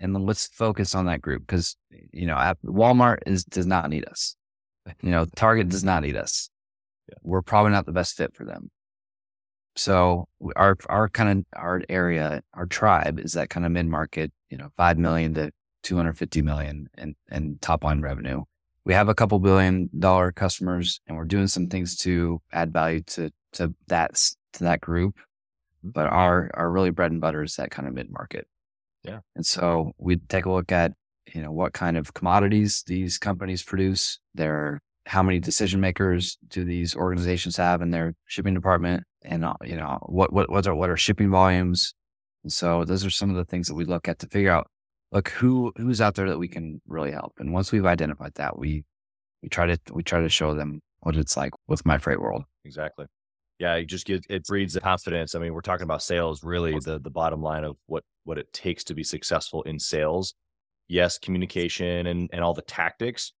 [0.00, 1.76] and then let's focus on that group because
[2.12, 4.34] you know Walmart is does not need us.
[5.00, 6.50] You know, Target does not need us.
[7.08, 7.18] Yeah.
[7.22, 8.70] We're probably not the best fit for them.
[9.76, 14.32] So our our kind of our area, our tribe is that kind of mid market,
[14.50, 15.50] you know, five million to
[15.84, 18.42] two hundred fifty million and and top line revenue.
[18.84, 23.02] We have a couple billion dollar customers, and we're doing some things to add value
[23.08, 24.14] to to that
[24.54, 25.16] to that group.
[25.84, 28.46] But our our really bread and butter is that kind of mid market.
[29.04, 30.92] yeah And so we take a look at,
[31.34, 36.64] you know, what kind of commodities these companies produce, their how many decision makers do
[36.64, 40.74] these organizations have in their shipping department, and uh, you know what what what are
[40.74, 41.94] what are shipping volumes.
[42.44, 44.68] And so those are some of the things that we look at to figure out,
[45.12, 47.34] look who who's out there that we can really help.
[47.38, 48.84] And once we've identified that, we
[49.42, 52.44] we try to we try to show them what it's like with my freight world.
[52.64, 53.06] Exactly.
[53.58, 55.34] Yeah, it just gives it breeds the confidence.
[55.34, 58.52] I mean, we're talking about sales, really the the bottom line of what what it
[58.52, 60.34] takes to be successful in sales.
[60.88, 63.32] Yes, communication and and all the tactics,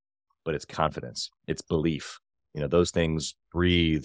[0.44, 1.30] but it's confidence.
[1.48, 2.18] It's belief.
[2.54, 4.04] You know, those things breathe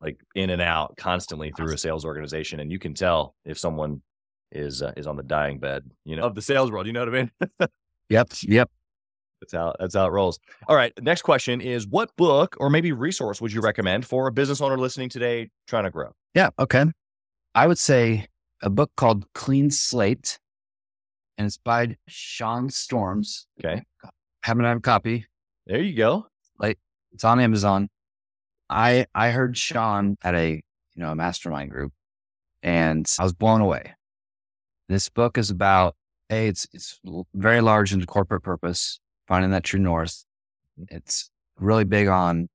[0.00, 4.02] like in and out constantly through a sales organization and you can tell if someone
[4.54, 7.00] is uh, is on the dying bed, you know, of the sales world, you know
[7.00, 7.30] what I mean?
[8.10, 8.32] Yep.
[8.42, 8.70] Yep.
[9.40, 10.38] That's how that's how it rolls.
[10.68, 10.92] All right.
[11.02, 14.78] Next question is what book or maybe resource would you recommend for a business owner
[14.78, 16.12] listening today trying to grow?
[16.34, 16.50] Yeah.
[16.58, 16.84] Okay.
[17.54, 18.26] I would say
[18.62, 20.38] a book called Clean Slate,
[21.36, 23.46] and it's by Sean Storms.
[23.62, 23.82] Okay.
[24.42, 25.26] Haven't had a copy.
[25.66, 26.26] There you go.
[26.58, 26.78] Like
[27.12, 27.88] it's on Amazon.
[28.70, 31.92] I I heard Sean at a you know a mastermind group,
[32.62, 33.94] and I was blown away.
[34.88, 35.96] This book is about
[36.30, 37.00] a it's it's
[37.34, 40.24] very large into corporate purpose, finding that true north.
[40.88, 42.48] It's really big on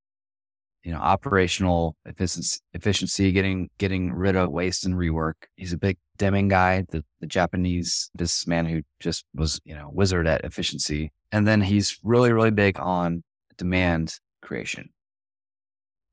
[0.84, 5.34] you know operational efficiency, efficiency getting getting rid of waste and rework.
[5.56, 10.28] He's a big Deming guy, the, the Japanese businessman who just was you know wizard
[10.28, 13.24] at efficiency, and then he's really really big on
[13.58, 14.89] demand creation.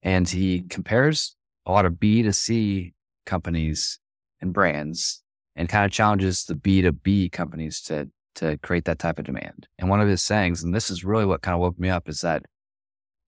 [0.03, 1.35] And he compares
[1.67, 3.99] a lot of B to C companies
[4.41, 5.25] and brands
[5.57, 9.67] and kind of challenges the B2B companies to to create that type of demand.
[9.79, 12.07] And one of his sayings, and this is really what kind of woke me up,
[12.07, 12.43] is that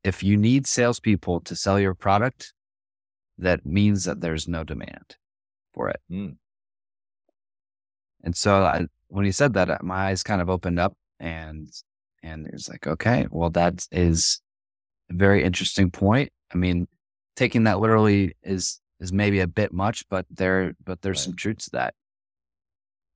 [0.04, 2.52] if you need salespeople to sell your product,
[3.38, 5.16] that means that there's no demand
[5.72, 6.00] for it.
[6.12, 6.36] Mm.
[8.22, 11.68] And so I, when he said that, uh, my eyes kind of opened up and
[12.22, 14.40] and it was like, okay, well, that is
[15.10, 16.30] a very interesting point.
[16.52, 16.88] I mean,
[17.36, 21.24] taking that literally is is maybe a bit much, but there but there's Right.
[21.24, 21.94] some truth to that.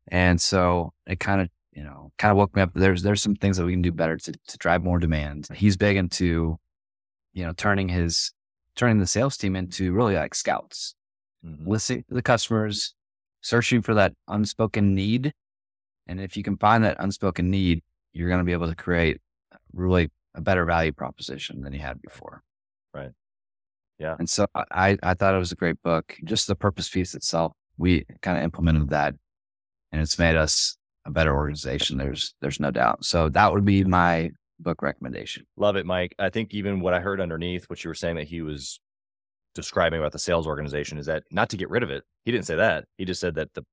[0.09, 2.73] And so it kind of you know kind of woke me up.
[2.75, 5.49] There's there's some things that we can do better to to drive more demand.
[5.55, 6.59] He's big into
[7.33, 8.33] you know turning his
[8.77, 10.95] turning the sales team into really like scouts
[11.45, 11.67] Mhm.
[11.67, 12.95] listening to the customers,
[13.41, 15.33] searching for that unspoken need.
[16.07, 19.21] And if you can find that unspoken need, you're going to be able to create
[19.73, 22.43] really a better value proposition than you had before.
[22.95, 23.11] Right.
[23.99, 24.17] Yeah.
[24.19, 26.17] And so I, I thought it was a great book.
[26.25, 29.15] Just the purpose piece itself, we kind of implemented that
[29.93, 31.99] and it's made us a better organization.
[31.99, 33.05] There's there's no doubt.
[33.05, 35.45] So that would be my book recommendation.
[35.57, 36.15] Love it, Mike.
[36.19, 38.81] I think even what I heard underneath what you were saying that he was
[39.55, 42.05] describing about the sales organization is that not to get rid of it.
[42.25, 42.85] He didn't say that.
[42.97, 43.65] He just said that the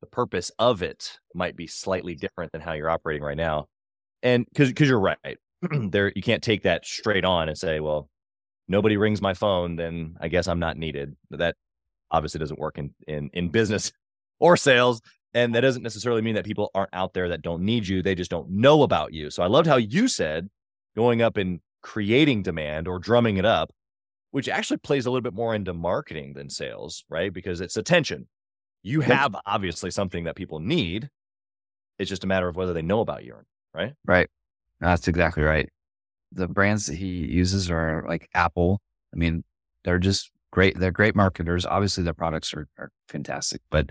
[0.00, 3.66] the purpose of it might be slightly different than how you're operating right now.
[4.22, 5.18] And because because you're right.
[5.70, 8.08] there you can't take that straight on and say, well,
[8.68, 11.16] nobody rings my phone, then I guess I'm not needed.
[11.30, 11.56] That
[12.10, 13.92] obviously doesn't work in in in business
[14.40, 15.02] or sales.
[15.32, 18.02] And that doesn't necessarily mean that people aren't out there that don't need you.
[18.02, 19.30] They just don't know about you.
[19.30, 20.48] So I loved how you said
[20.96, 23.70] going up and creating demand or drumming it up,
[24.32, 27.32] which actually plays a little bit more into marketing than sales, right?
[27.32, 28.28] Because it's attention.
[28.82, 31.08] You have obviously something that people need.
[31.98, 33.36] It's just a matter of whether they know about you,
[33.74, 33.92] right?
[34.04, 34.28] Right.
[34.80, 35.68] That's exactly right.
[36.32, 38.80] The brands that he uses are like Apple.
[39.12, 39.44] I mean,
[39.84, 40.78] they're just great.
[40.78, 41.66] They're great marketers.
[41.66, 43.90] Obviously, their products are, are fantastic, but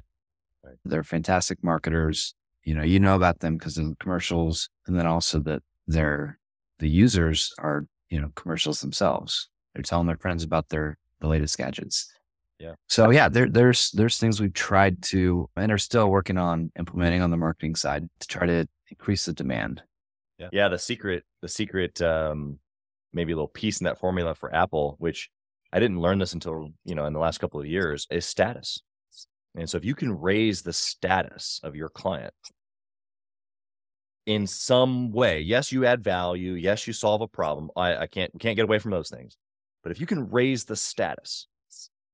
[0.64, 0.76] right.
[0.86, 2.36] they're fantastic marketers.
[2.64, 6.38] You know, you know about them because of the commercials, and then also that they're
[6.80, 9.50] the users are you know commercials themselves.
[9.74, 12.12] They're telling their friends about their the latest gadgets.
[12.60, 12.74] Yeah.
[12.88, 17.22] So yeah, there, there's there's things we've tried to and are still working on implementing
[17.22, 19.82] on the marketing side to try to increase the demand.
[20.38, 20.50] Yeah.
[20.52, 20.68] Yeah.
[20.68, 22.60] The secret, the secret, um,
[23.14, 25.30] maybe a little piece in that formula for Apple, which
[25.72, 28.82] I didn't learn this until, you know, in the last couple of years, is status.
[29.60, 32.34] And so if you can raise the status of your client
[34.26, 36.54] in some way, yes, you add value.
[36.54, 37.70] Yes, you solve a problem.
[37.76, 39.38] I, I can't, can't get away from those things.
[39.84, 41.48] But if you can raise the status,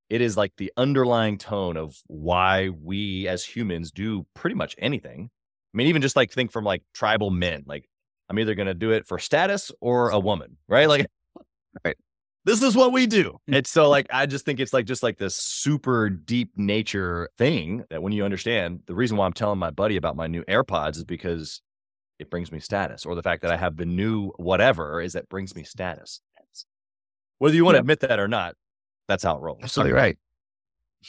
[0.10, 5.30] it is like the underlying tone of why we as humans do pretty much anything.
[5.74, 7.90] I mean, even just like think from like tribal men, like
[8.30, 10.88] I'm either going to do it for status or a woman, right?
[10.88, 11.08] Like,
[11.84, 11.98] right.
[12.46, 13.40] This is what we do.
[13.48, 13.56] Hmm.
[13.56, 17.84] It's so like, I just think it's like, just like this super deep nature thing
[17.90, 20.98] that when you understand the reason why I'm telling my buddy about my new AirPods
[20.98, 21.62] is because
[22.20, 25.28] it brings me status or the fact that I have the new whatever is that
[25.28, 26.22] brings me status.
[27.40, 28.56] Whether you want to admit that or not,
[29.08, 29.60] that's how it rolls.
[29.62, 30.18] Absolutely right.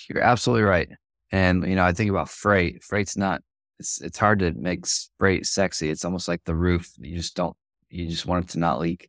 [0.09, 0.89] You're absolutely right.
[1.31, 2.83] And you know, I think about freight.
[2.83, 3.43] Freight's not.
[3.79, 4.87] It's it's hard to make
[5.19, 5.89] freight sexy.
[5.91, 6.93] It's almost like the roof.
[6.99, 7.57] You just don't.
[7.91, 9.09] You just want it to not leak.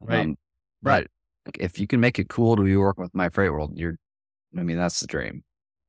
[0.00, 0.20] Right.
[0.20, 0.36] Um,
[0.82, 1.08] right.
[1.58, 3.96] If you can make it cool to be working with my freight world, you're.
[4.56, 5.42] I mean, that's the dream.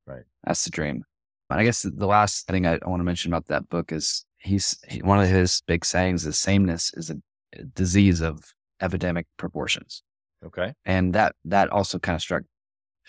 [0.08, 0.24] Right.
[0.44, 1.04] That's the dream.
[1.50, 4.78] And I guess the last thing I want to mention about that book is he's
[4.88, 7.18] he, one of his big sayings is sameness is a,
[7.54, 8.44] a disease of
[8.82, 10.04] epidemic proportions.
[10.44, 10.74] Okay.
[10.86, 12.44] And that that also kind of struck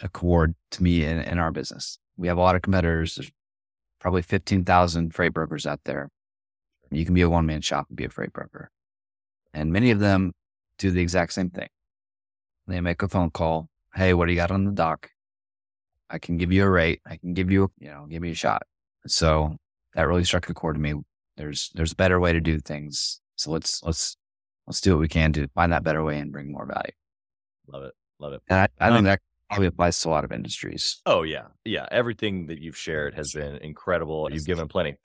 [0.03, 1.99] a chord to me in, in our business.
[2.17, 3.15] We have a lot of competitors.
[3.15, 3.31] There's
[4.01, 6.11] probably 15,000 freight brokers out there.
[6.91, 8.71] You can be a one man shop and be a freight broker.
[9.53, 10.33] And many of them
[10.79, 11.69] do the exact same thing.
[12.67, 13.69] They make a phone call.
[13.95, 15.11] Hey, what do you got on the dock?
[16.11, 17.01] I can give you a rate.
[17.07, 18.63] I can give you, a, you know, give me a shot.
[19.07, 19.57] So
[19.95, 20.95] that really struck a chord to me.
[21.37, 23.21] There's, there's a better way to do things.
[23.37, 24.17] So let's, let's,
[24.67, 26.93] let's do what we can to find that better way and bring more value.
[27.69, 27.95] Love it.
[28.19, 28.43] Love it.
[28.49, 31.01] And I, I think that probably applies to a lot of industries.
[31.07, 31.47] Oh yeah.
[31.65, 31.87] Yeah.
[31.91, 34.29] Everything that you've shared has been incredible.
[34.33, 34.97] You've given plenty.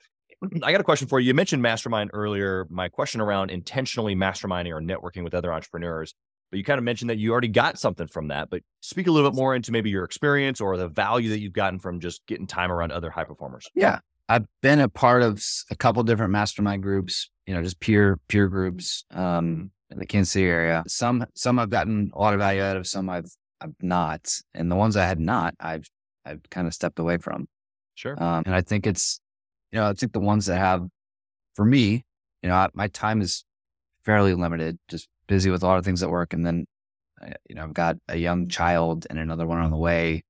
[0.62, 1.28] I got a question for you.
[1.28, 2.66] You mentioned mastermind earlier.
[2.70, 6.14] My question around intentionally masterminding or networking with other entrepreneurs,
[6.52, 8.48] but you kind of mentioned that you already got something from that.
[8.48, 11.52] But speak a little bit more into maybe your experience or the value that you've
[11.52, 13.66] gotten from just getting time around other high performers.
[13.74, 13.98] Yeah.
[14.28, 18.46] I've been a part of a couple different mastermind groups, you know, just peer peer
[18.46, 19.04] groups.
[19.10, 20.82] Um, in the Kansas City area.
[20.88, 24.70] Some some I've gotten a lot of value out of, some I've I've not, and
[24.70, 25.88] the ones I had not, I've
[26.24, 27.46] I've kind of stepped away from.
[27.94, 28.20] Sure.
[28.20, 29.20] Um, and I think it's,
[29.70, 30.86] you know, I think the ones that have,
[31.54, 32.04] for me,
[32.42, 33.44] you know, I, my time is
[34.04, 36.66] fairly limited, just busy with a lot of things at work, and then,
[37.22, 40.24] uh, you know, I've got a young child and another one on the way.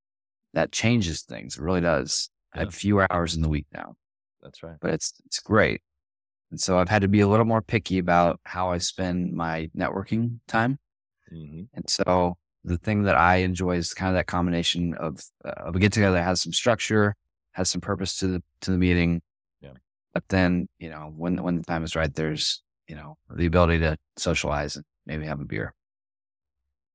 [0.54, 1.56] That changes things.
[1.56, 2.28] It really does.
[2.54, 2.60] Yeah.
[2.60, 3.94] I have fewer hours in the week now.
[4.42, 4.76] That's right.
[4.80, 5.80] But it's it's great.
[6.50, 9.70] And so I've had to be a little more picky about how I spend my
[9.74, 10.78] networking time.
[11.32, 11.62] Mm-hmm.
[11.72, 15.74] And so the thing that I enjoy is kind of that combination of, uh, of
[15.74, 17.16] a get together that has some structure,
[17.52, 19.22] has some purpose to the, to the meeting.
[19.62, 19.72] Yeah.
[20.12, 23.78] But then, you know, when, when the time is right, there's, you know, the ability
[23.80, 25.74] to socialize and maybe have a beer.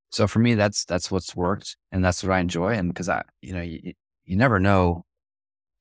[0.10, 2.74] So for me, that's, that's what's worked and that's what I enjoy.
[2.74, 3.94] And because I, you know, you,
[4.26, 5.06] you never know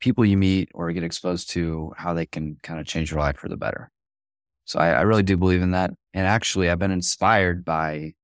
[0.00, 3.36] people you meet or get exposed to, how they can kind of change your life
[3.36, 3.90] for the better.
[4.64, 5.92] So I, I really do believe in that.
[6.12, 8.14] And actually, I've been inspired by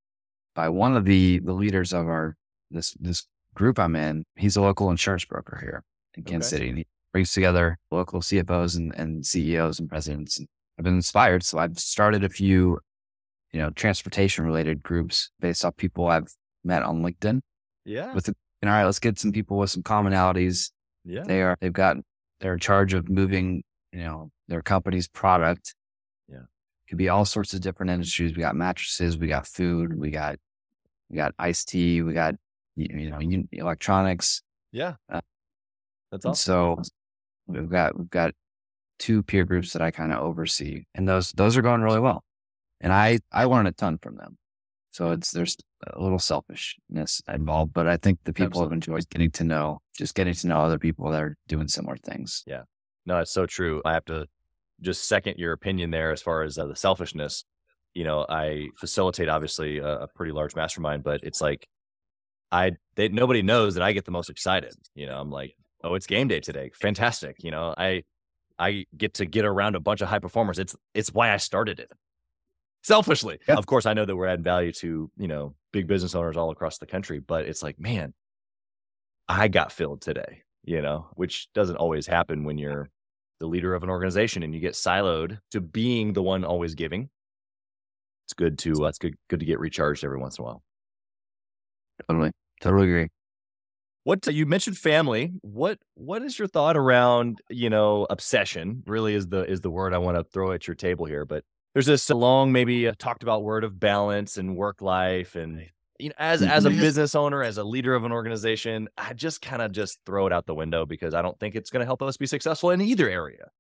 [0.55, 2.37] by one of the the leaders of our
[2.71, 4.25] this this group I'm in.
[4.37, 6.59] He's a local insurance broker here in Kansas okay.
[6.59, 6.69] City.
[6.69, 10.39] And he brings together local CFOs and, and CEOs and presidents.
[10.39, 11.45] And I've been inspired.
[11.45, 12.79] So I've started a few,
[13.53, 16.33] you know, transportation related groups based off people I've
[16.65, 17.41] met on LinkedIn.
[17.85, 18.15] Yeah.
[18.15, 20.71] With the, all right, let's get some people with some commonalities
[21.05, 21.25] yeah.
[21.25, 21.97] They are, they've got,
[22.41, 23.63] they're in charge of moving
[23.93, 25.75] you know, their company's product.
[26.29, 26.43] Yeah.
[26.89, 28.37] Could be all sorts of different industries.
[28.37, 30.37] We got mattresses, we got food, we got,
[31.11, 32.35] we got iced tea, we got,
[32.77, 34.43] you you know, electronics.
[34.71, 34.95] Yeah.
[35.11, 35.21] Uh,
[36.11, 36.35] That's awesome.
[36.35, 36.83] so
[37.47, 38.33] we've got, we've got
[39.03, 42.23] two peer groups that I kind of oversee and those, those are going really well.
[42.81, 44.39] And I, I learn a ton from them.
[44.93, 49.31] So it's, there's a little selfishness involved, but I think the people have enjoyed getting
[49.33, 52.45] to know, just getting to know other people that are doing similar things.
[52.47, 52.63] Yeah,
[53.05, 53.83] no, it's so true.
[53.85, 54.27] I have to
[54.81, 57.45] just second your opinion there as far as uh, the selfishness.
[57.95, 61.67] You know, I facilitate obviously a, a pretty large mastermind, but it's like
[62.51, 64.75] I they, nobody knows that I get the most excited.
[64.95, 67.43] You know, I'm like, oh, it's game day today, fantastic.
[67.43, 68.03] You know, I
[68.63, 70.59] I get to get around a bunch of high performers.
[70.59, 71.91] It's it's why I started it.
[72.85, 73.55] Selfishly, Yeah.
[73.57, 76.51] of course, I know that we're adding value to you know big business owners all
[76.51, 78.13] across the country, but it's like, man,
[79.29, 80.43] I got filled today.
[80.65, 82.89] You know, which doesn't always happen when you're
[83.41, 87.11] the leader of an organization and you get siloed to being the one always giving.
[88.27, 90.63] It's good to uh, it's good good to get recharged every once in a while.
[92.09, 92.31] Totally.
[92.61, 93.09] Totally agree.
[94.05, 95.33] What you mentioned family.
[95.43, 98.83] What what is your thought around you know obsession?
[98.87, 101.25] Really is the is the word I want to throw at your table here.
[101.25, 101.45] But
[101.75, 105.69] there's this long maybe uh, talked about word of balance and work life and
[106.01, 106.81] you know as as a Mhm.
[106.81, 110.33] business owner as a leader of an organization I just kind of just throw it
[110.33, 112.81] out the window because I don't think it's going to help us be successful in
[112.81, 113.51] either area.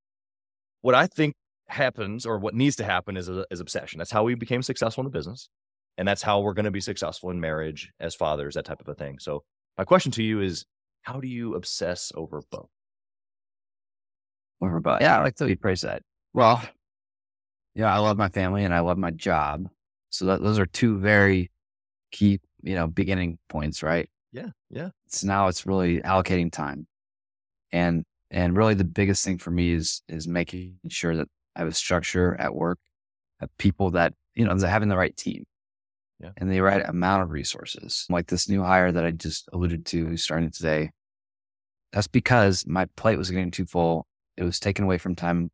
[0.80, 1.34] What I think
[1.68, 3.98] happens or what needs to happen is is obsession.
[3.98, 5.48] That's how we became successful in the business.
[5.98, 8.88] And that's how we're going to be successful in marriage as fathers, that type of
[8.88, 9.18] a thing.
[9.20, 9.44] So
[9.78, 10.64] my question to you is
[11.02, 12.68] how do you obsess over both?
[14.60, 16.02] Over, but yeah, I like the way you praise that.
[16.32, 16.62] Well,
[17.74, 19.68] yeah, I love my family and I love my job.
[20.10, 21.50] So that, those are two very
[22.12, 24.08] key, you know, beginning points, right?
[24.32, 24.90] Yeah, yeah.
[25.08, 26.86] So now it's really allocating time.
[27.72, 31.68] And and really the biggest thing for me is is making sure that I have
[31.68, 32.78] a structure at work,
[33.40, 35.44] have people that, you know, that having the right team.
[36.22, 36.30] Yeah.
[36.36, 38.06] And the right amount of resources.
[38.08, 40.90] Like this new hire that I just alluded to who's starting today.
[41.92, 44.06] That's because my plate was getting too full.
[44.36, 45.50] It was taken away from time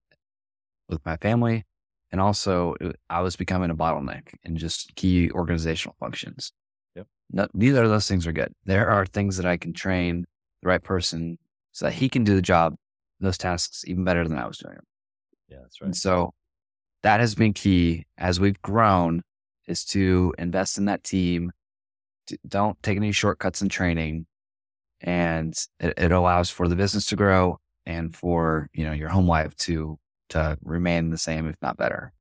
[0.89, 1.64] with my family.
[2.12, 6.53] And also it- I was becoming a bottleneck in just key organizational functions.
[6.95, 7.07] Yep.
[7.31, 8.53] No, neither of those things are good.
[8.64, 10.27] There are things that I can train
[10.62, 11.39] the right person
[11.73, 12.77] so that he can do the job,
[13.21, 14.85] those tasks even better than I was doing them.
[15.49, 16.35] Yeah, that's And so
[17.03, 19.23] that has been key as we've grown
[19.69, 21.53] is to invest in that team.
[22.47, 24.27] Don't take any shortcuts in training.
[25.01, 29.29] And it, it allows for the business to grow and for, you know, your home
[29.29, 29.99] life to,
[30.31, 32.12] to remain the same, if not better.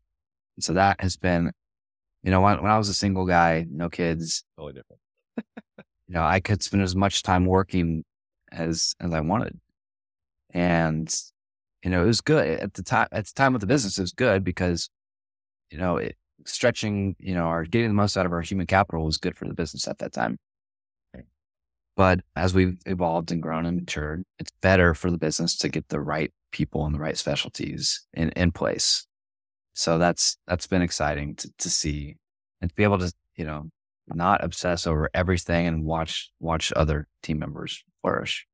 [0.55, 1.51] And so that has been,
[2.23, 5.01] you know, when, when I was a single guy, no kids, Totally different.
[6.07, 8.03] you know, I could spend as much time working
[8.51, 9.59] as as I wanted,
[10.51, 11.13] and
[11.83, 13.07] you know, it was good at the time.
[13.11, 14.89] At the time of the business, it was good because
[15.69, 16.15] you know, it,
[16.47, 19.47] stretching, you know, or getting the most out of our human capital was good for
[19.47, 20.37] the business at that time.
[21.95, 25.89] But as we've evolved and grown and matured, it's better for the business to get
[25.89, 29.07] the right people and the right specialties in, in place.
[29.73, 32.15] So that's that's been exciting to, to see
[32.61, 33.69] and to be able to, you know,
[34.07, 38.45] not obsess over everything and watch watch other team members flourish.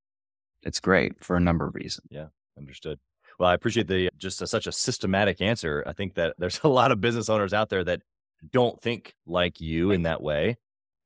[0.64, 2.08] It's great for a number of reasons.
[2.10, 2.28] Yeah,
[2.58, 2.98] understood.
[3.40, 5.84] Well, I appreciate the just a, such a systematic answer.
[5.86, 8.02] I think that there's a lot of business owners out there that
[8.52, 10.58] don't think like you in that way,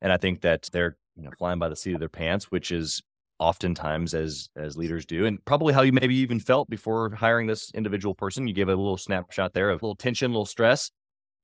[0.01, 2.71] and I think that they're you know flying by the seat of their pants, which
[2.71, 3.01] is
[3.39, 7.71] oftentimes as as leaders do, and probably how you maybe even felt before hiring this
[7.73, 8.47] individual person.
[8.47, 10.91] You gave a little snapshot there of a little tension, a little stress,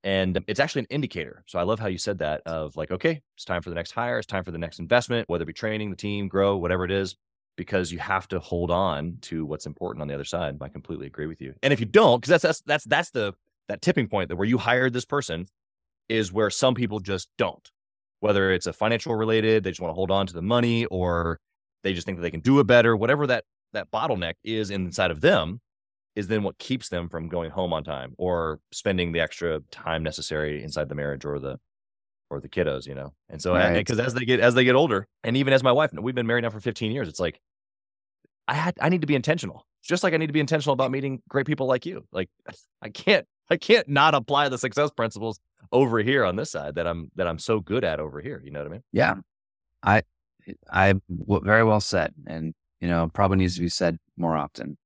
[0.03, 1.43] and it's actually an indicator.
[1.47, 3.91] So I love how you said that of like, okay, it's time for the next
[3.91, 6.85] hire, it's time for the next investment, whether it be training the team, grow, whatever
[6.85, 7.15] it is
[7.55, 10.57] because you have to hold on to what's important on the other side.
[10.61, 11.53] I completely agree with you.
[11.61, 13.33] And if you don't, because that's that's that's that's the
[13.69, 15.45] that tipping point that where you hired this person
[16.09, 17.69] is where some people just don't.
[18.19, 21.39] Whether it's a financial related, they just want to hold on to the money, or
[21.83, 22.95] they just think that they can do it better.
[22.95, 25.59] Whatever that that bottleneck is inside of them
[26.15, 30.03] is then what keeps them from going home on time or spending the extra time
[30.03, 31.57] necessary inside the marriage or the
[32.33, 33.13] or the kiddos, you know.
[33.29, 33.73] And so Right.
[33.73, 36.27] because as they get as they get older, and even as my wife, we've been
[36.27, 37.39] married now for 15 years, it's like
[38.47, 39.65] I had I need to be intentional.
[39.83, 42.05] Just like I need to be intentional about meeting great people like you.
[42.11, 42.29] Like
[42.81, 45.39] I can't I can't not apply the success principles
[45.71, 48.41] over here on this side that I'm that I'm so good at over here.
[48.43, 48.83] You know what I mean?
[48.91, 49.15] Yeah,
[49.81, 50.03] I,
[50.71, 54.77] I very well said, and you know, probably needs to be said more often.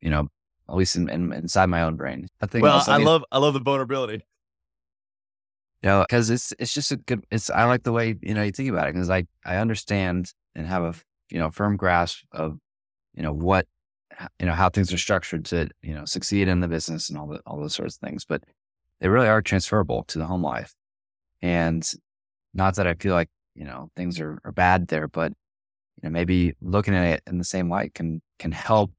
[0.00, 0.28] You know,
[0.68, 2.26] at least in, in inside my own brain.
[2.40, 2.62] I think.
[2.62, 4.24] Well, also I love I love the vulnerability.
[5.82, 7.24] You know, because it's it's just a good.
[7.30, 10.32] It's I like the way you know you think about it because I I understand
[10.54, 10.94] and have a
[11.30, 12.58] you know firm grasp of
[13.14, 13.66] you know what
[14.38, 17.26] you know, how things are structured to, you know, succeed in the business and all
[17.26, 18.42] the, all those sorts of things, but
[19.00, 20.74] they really are transferable to the home life.
[21.40, 21.88] And
[22.52, 25.32] not that I feel like, you know, things are, are bad there, but,
[25.96, 28.92] you know, maybe looking at it in the same light can, can help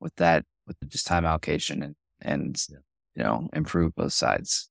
[0.00, 2.66] with that, with just time allocation and, and,
[3.14, 4.68] you know, improve both sides.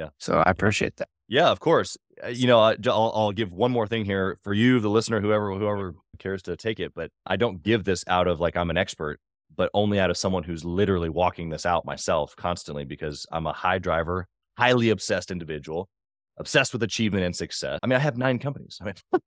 [0.00, 0.08] Yeah.
[0.16, 1.08] So I appreciate that.
[1.28, 1.98] Yeah, of course.
[2.24, 5.52] Uh, you know, I'll, I'll give one more thing here for you, the listener, whoever
[5.52, 6.94] whoever cares to take it.
[6.94, 9.20] But I don't give this out of like I'm an expert,
[9.54, 13.52] but only out of someone who's literally walking this out myself constantly because I'm a
[13.52, 14.26] high driver,
[14.56, 15.90] highly obsessed individual,
[16.38, 17.78] obsessed with achievement and success.
[17.82, 18.78] I mean, I have nine companies.
[18.80, 18.94] I mean,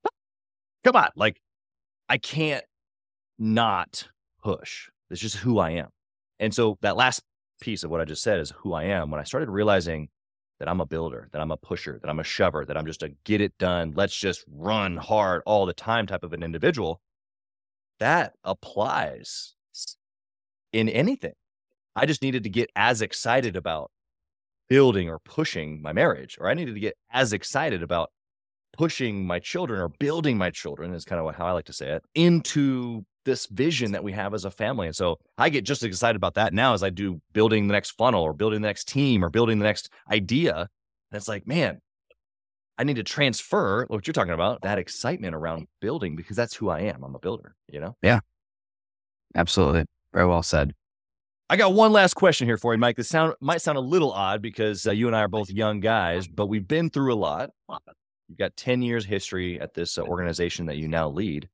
[0.83, 1.39] come on, like
[2.09, 2.65] I can't
[3.37, 4.07] not
[4.41, 4.89] push.
[5.11, 5.89] It's just who I am.
[6.39, 7.21] And so that last
[7.61, 9.11] piece of what I just said is who I am.
[9.11, 10.09] When I started realizing
[10.63, 13.03] that I'm a builder, that I'm a pusher, that I'm a shover, that I'm just
[13.03, 17.01] a get it done, let's just run hard all the time type of an individual,
[17.99, 19.55] that applies
[20.71, 21.33] in anything.
[21.97, 23.91] I just needed to get as excited about
[24.69, 28.11] building or pushing my marriage, or I needed to get as excited about
[28.71, 31.89] pushing my children or building my children, is kind of how I like to say
[31.89, 34.87] it, into this vision that we have as a family.
[34.87, 37.73] And so I get just as excited about that now as I do building the
[37.73, 40.55] next funnel or building the next team or building the next idea.
[40.55, 41.79] And it's like, man,
[42.77, 46.69] I need to transfer what you're talking about, that excitement around building because that's who
[46.69, 47.03] I am.
[47.03, 47.95] I'm a builder, you know?
[48.01, 48.19] Yeah.
[49.35, 49.85] Absolutely.
[50.13, 50.73] Very well said.
[51.49, 52.95] I got one last question here for you, Mike.
[52.95, 55.81] This sound might sound a little odd because uh, you and I are both young
[55.81, 57.51] guys, but we've been through a lot.
[58.27, 61.49] You've got 10 years history at this uh, organization that you now lead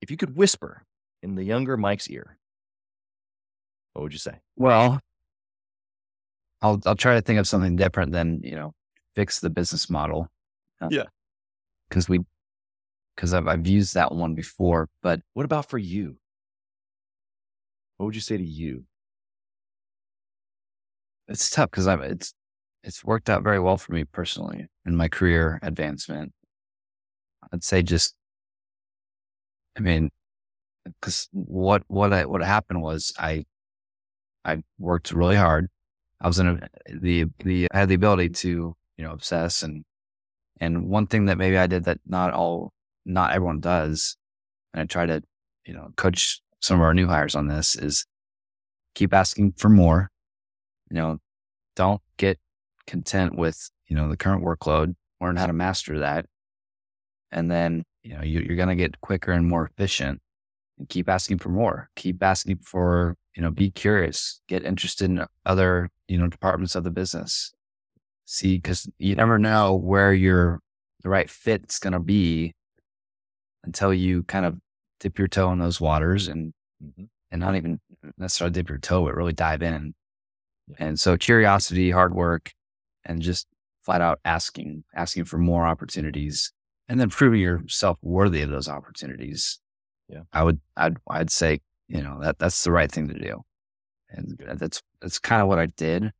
[0.00, 0.84] if you could whisper
[1.22, 2.38] in the younger Mike's ear,
[3.92, 4.40] what would you say?
[4.56, 5.00] Well,
[6.62, 8.72] I'll I'll try to think of something different than you know
[9.14, 10.28] fix the business model.
[10.80, 11.04] Uh, yeah,
[11.88, 12.20] because we
[13.14, 14.88] because I've I've used that one before.
[15.02, 16.16] But what about for you?
[17.96, 18.84] What would you say to you?
[21.28, 22.34] It's tough because I'm it's
[22.82, 26.32] it's worked out very well for me personally in my career advancement.
[27.52, 28.14] I'd say just
[29.76, 30.10] I mean,
[30.84, 33.44] because what what I, what happened was I
[34.44, 35.68] I worked really hard.
[36.20, 39.84] I was in a, the the I had the ability to you know obsess and
[40.60, 42.72] and one thing that maybe I did that not all
[43.04, 44.16] not everyone does,
[44.72, 45.22] and I try to
[45.66, 48.06] you know coach some of our new hires on this is
[48.94, 50.10] keep asking for more.
[50.90, 51.18] You know,
[51.74, 52.38] don't get
[52.86, 54.94] content with you know the current workload.
[55.20, 56.26] Learn how to master that,
[57.30, 60.20] and then you know, you, you're going to get quicker and more efficient
[60.78, 65.24] and keep asking for more, keep asking for, you know, be curious, get interested in
[65.44, 67.52] other, you know, departments of the business.
[68.24, 70.60] See, cause you never know where your,
[71.02, 72.54] the right fit's going to be
[73.64, 74.56] until you kind of
[75.00, 76.52] dip your toe in those waters and,
[76.84, 77.04] mm-hmm.
[77.32, 77.80] and not even
[78.18, 79.94] necessarily dip your toe, but really dive in.
[80.68, 80.76] Yeah.
[80.78, 82.52] And so curiosity, hard work,
[83.04, 83.48] and just
[83.82, 86.52] flat out asking, asking for more opportunities
[86.88, 89.58] and then proving yourself worthy of those opportunities.
[90.08, 90.22] Yeah.
[90.32, 93.42] I would, I'd, I'd say, you know, that that's the right thing to do.
[94.10, 96.12] And that's, that's, kind of what I did.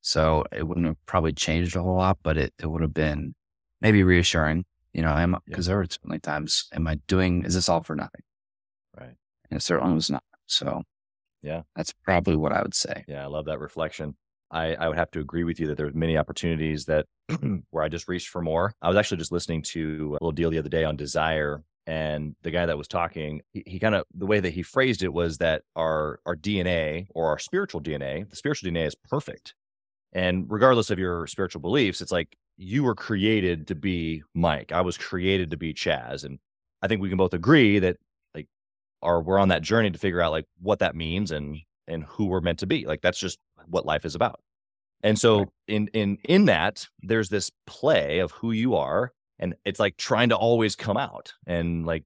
[0.00, 3.34] So it wouldn't have probably changed a whole lot, but it, it would have been
[3.80, 5.72] maybe reassuring, you know, am, cause yeah.
[5.72, 8.22] there were certainly times, am I doing, is this all for nothing?
[8.98, 9.14] Right.
[9.50, 10.22] And it certainly was not.
[10.46, 10.82] So
[11.42, 13.04] yeah, that's probably what I would say.
[13.08, 13.24] Yeah.
[13.24, 14.14] I love that reflection.
[14.52, 17.06] I, I would have to agree with you that there's many opportunities that
[17.70, 18.74] where I just reached for more.
[18.82, 21.64] I was actually just listening to a little deal the other day on desire.
[21.86, 25.02] And the guy that was talking, he, he kind of the way that he phrased
[25.02, 29.54] it was that our our DNA or our spiritual DNA, the spiritual DNA is perfect.
[30.12, 34.70] And regardless of your spiritual beliefs, it's like you were created to be Mike.
[34.70, 36.24] I was created to be Chaz.
[36.24, 36.38] And
[36.82, 37.96] I think we can both agree that
[38.34, 38.46] like
[39.00, 42.26] our we're on that journey to figure out like what that means and and who
[42.26, 42.86] we're meant to be.
[42.86, 44.40] Like that's just what life is about.
[45.02, 49.80] And so in in in that, there's this play of who you are, and it's
[49.80, 52.04] like trying to always come out and like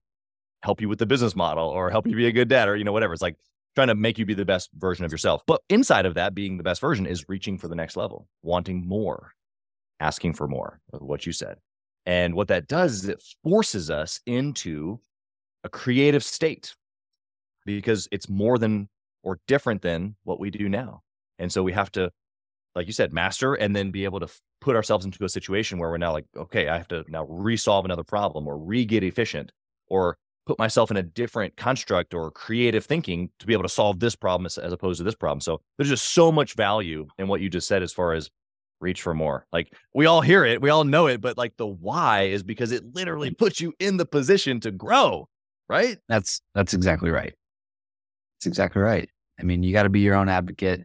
[0.62, 2.84] help you with the business model or help you be a good dad or you
[2.84, 3.12] know whatever.
[3.12, 3.36] It's like
[3.74, 5.42] trying to make you be the best version of yourself.
[5.46, 8.88] But inside of that, being the best version is reaching for the next level, wanting
[8.88, 9.34] more,
[10.00, 11.58] asking for more, what you said.
[12.06, 15.00] And what that does is it forces us into
[15.64, 16.74] a creative state
[17.66, 18.88] because it's more than
[19.22, 21.02] or different than what we do now.
[21.38, 22.10] And so we have to,
[22.74, 25.78] like you said, master and then be able to f- put ourselves into a situation
[25.78, 29.04] where we're now like, okay, I have to now resolve another problem or re get
[29.04, 29.52] efficient
[29.88, 30.16] or
[30.46, 34.14] put myself in a different construct or creative thinking to be able to solve this
[34.14, 35.40] problem as, as opposed to this problem.
[35.40, 38.30] So there's just so much value in what you just said as far as
[38.80, 39.46] reach for more.
[39.52, 42.72] Like we all hear it, we all know it, but like the why is because
[42.72, 43.38] it literally mm.
[43.38, 45.28] puts you in the position to grow,
[45.68, 45.98] right?
[46.08, 47.34] That's that's exactly right.
[48.38, 49.08] That's That's exactly right.
[49.40, 50.84] I mean, you got to be your own advocate.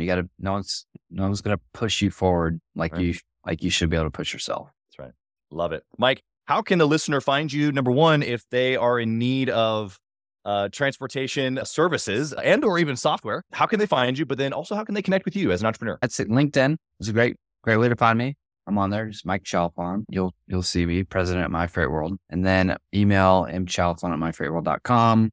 [0.00, 3.02] You got to no one's no one's going to push you forward like Right.
[3.02, 4.70] you like you should be able to push yourself.
[4.88, 5.12] That's right.
[5.50, 5.84] Love it.
[5.98, 7.72] Mike, how can the listener find you?
[7.72, 9.98] Number one, if they are in need of
[10.44, 14.24] uh, transportation services and or even software, how can they find you?
[14.24, 15.98] But then also, how can they connect with you as an entrepreneur?
[16.00, 16.28] That's it.
[16.28, 18.36] LinkedIn is a great great way to find me.
[18.68, 19.06] I'm on there.
[19.06, 20.04] Just Mike Chalfant.
[20.08, 22.16] You'll you'll see me, president at My Freight World.
[22.30, 25.30] And then email mchalfant at myfreightworld.com.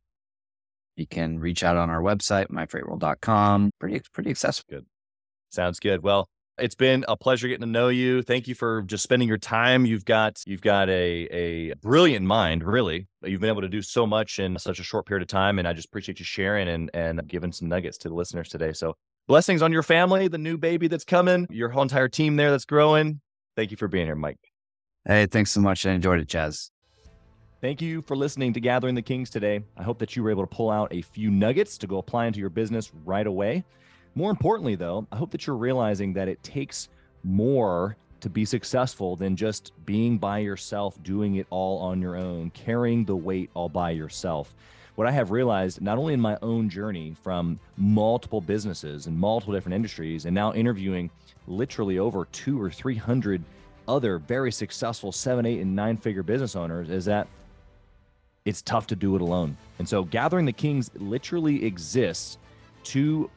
[0.95, 3.71] You can reach out on our website, myfreightworld.com.
[3.79, 4.67] Pretty pretty accessible.
[4.69, 4.85] Good.
[5.49, 6.03] Sounds good.
[6.03, 6.27] Well,
[6.57, 8.21] it's been a pleasure getting to know you.
[8.21, 9.85] Thank you for just spending your time.
[9.85, 13.07] You've got you've got a a brilliant mind, really.
[13.23, 15.67] You've been able to do so much in such a short period of time, and
[15.67, 18.73] I just appreciate you sharing and and giving some nuggets to the listeners today.
[18.73, 18.95] So
[19.27, 22.65] blessings on your family, the new baby that's coming, your whole entire team there that's
[22.65, 23.21] growing.
[23.55, 24.39] Thank you for being here, Mike.
[25.05, 25.85] Hey, thanks so much.
[25.85, 26.69] I enjoyed it, Chaz.
[27.63, 29.63] Thank you for listening to Gathering the Kings today.
[29.77, 32.25] I hope that you were able to pull out a few nuggets to go apply
[32.25, 33.63] into your business right away.
[34.15, 36.89] More importantly, though, I hope that you're realizing that it takes
[37.23, 42.49] more to be successful than just being by yourself, doing it all on your own,
[42.49, 44.53] carrying the weight all by yourself.
[44.95, 49.53] What I have realized, not only in my own journey from multiple businesses and multiple
[49.53, 51.09] different industries, and now interviewing
[51.47, 53.41] literally over two or 300
[53.87, 57.25] other very successful seven, eight, and nine figure business owners, is that
[58.45, 59.57] it's tough to do it alone.
[59.79, 62.37] And so Gathering the Kings literally exists
[62.85, 63.29] to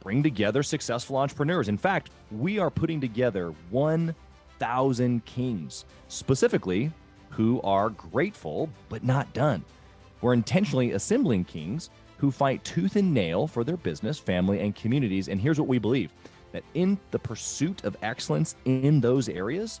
[0.00, 1.68] bring together successful entrepreneurs.
[1.68, 6.90] In fact, we are putting together 1,000 kings, specifically
[7.30, 9.64] who are grateful but not done.
[10.20, 15.28] We're intentionally assembling kings who fight tooth and nail for their business, family, and communities.
[15.28, 16.10] And here's what we believe
[16.52, 19.80] that in the pursuit of excellence in those areas,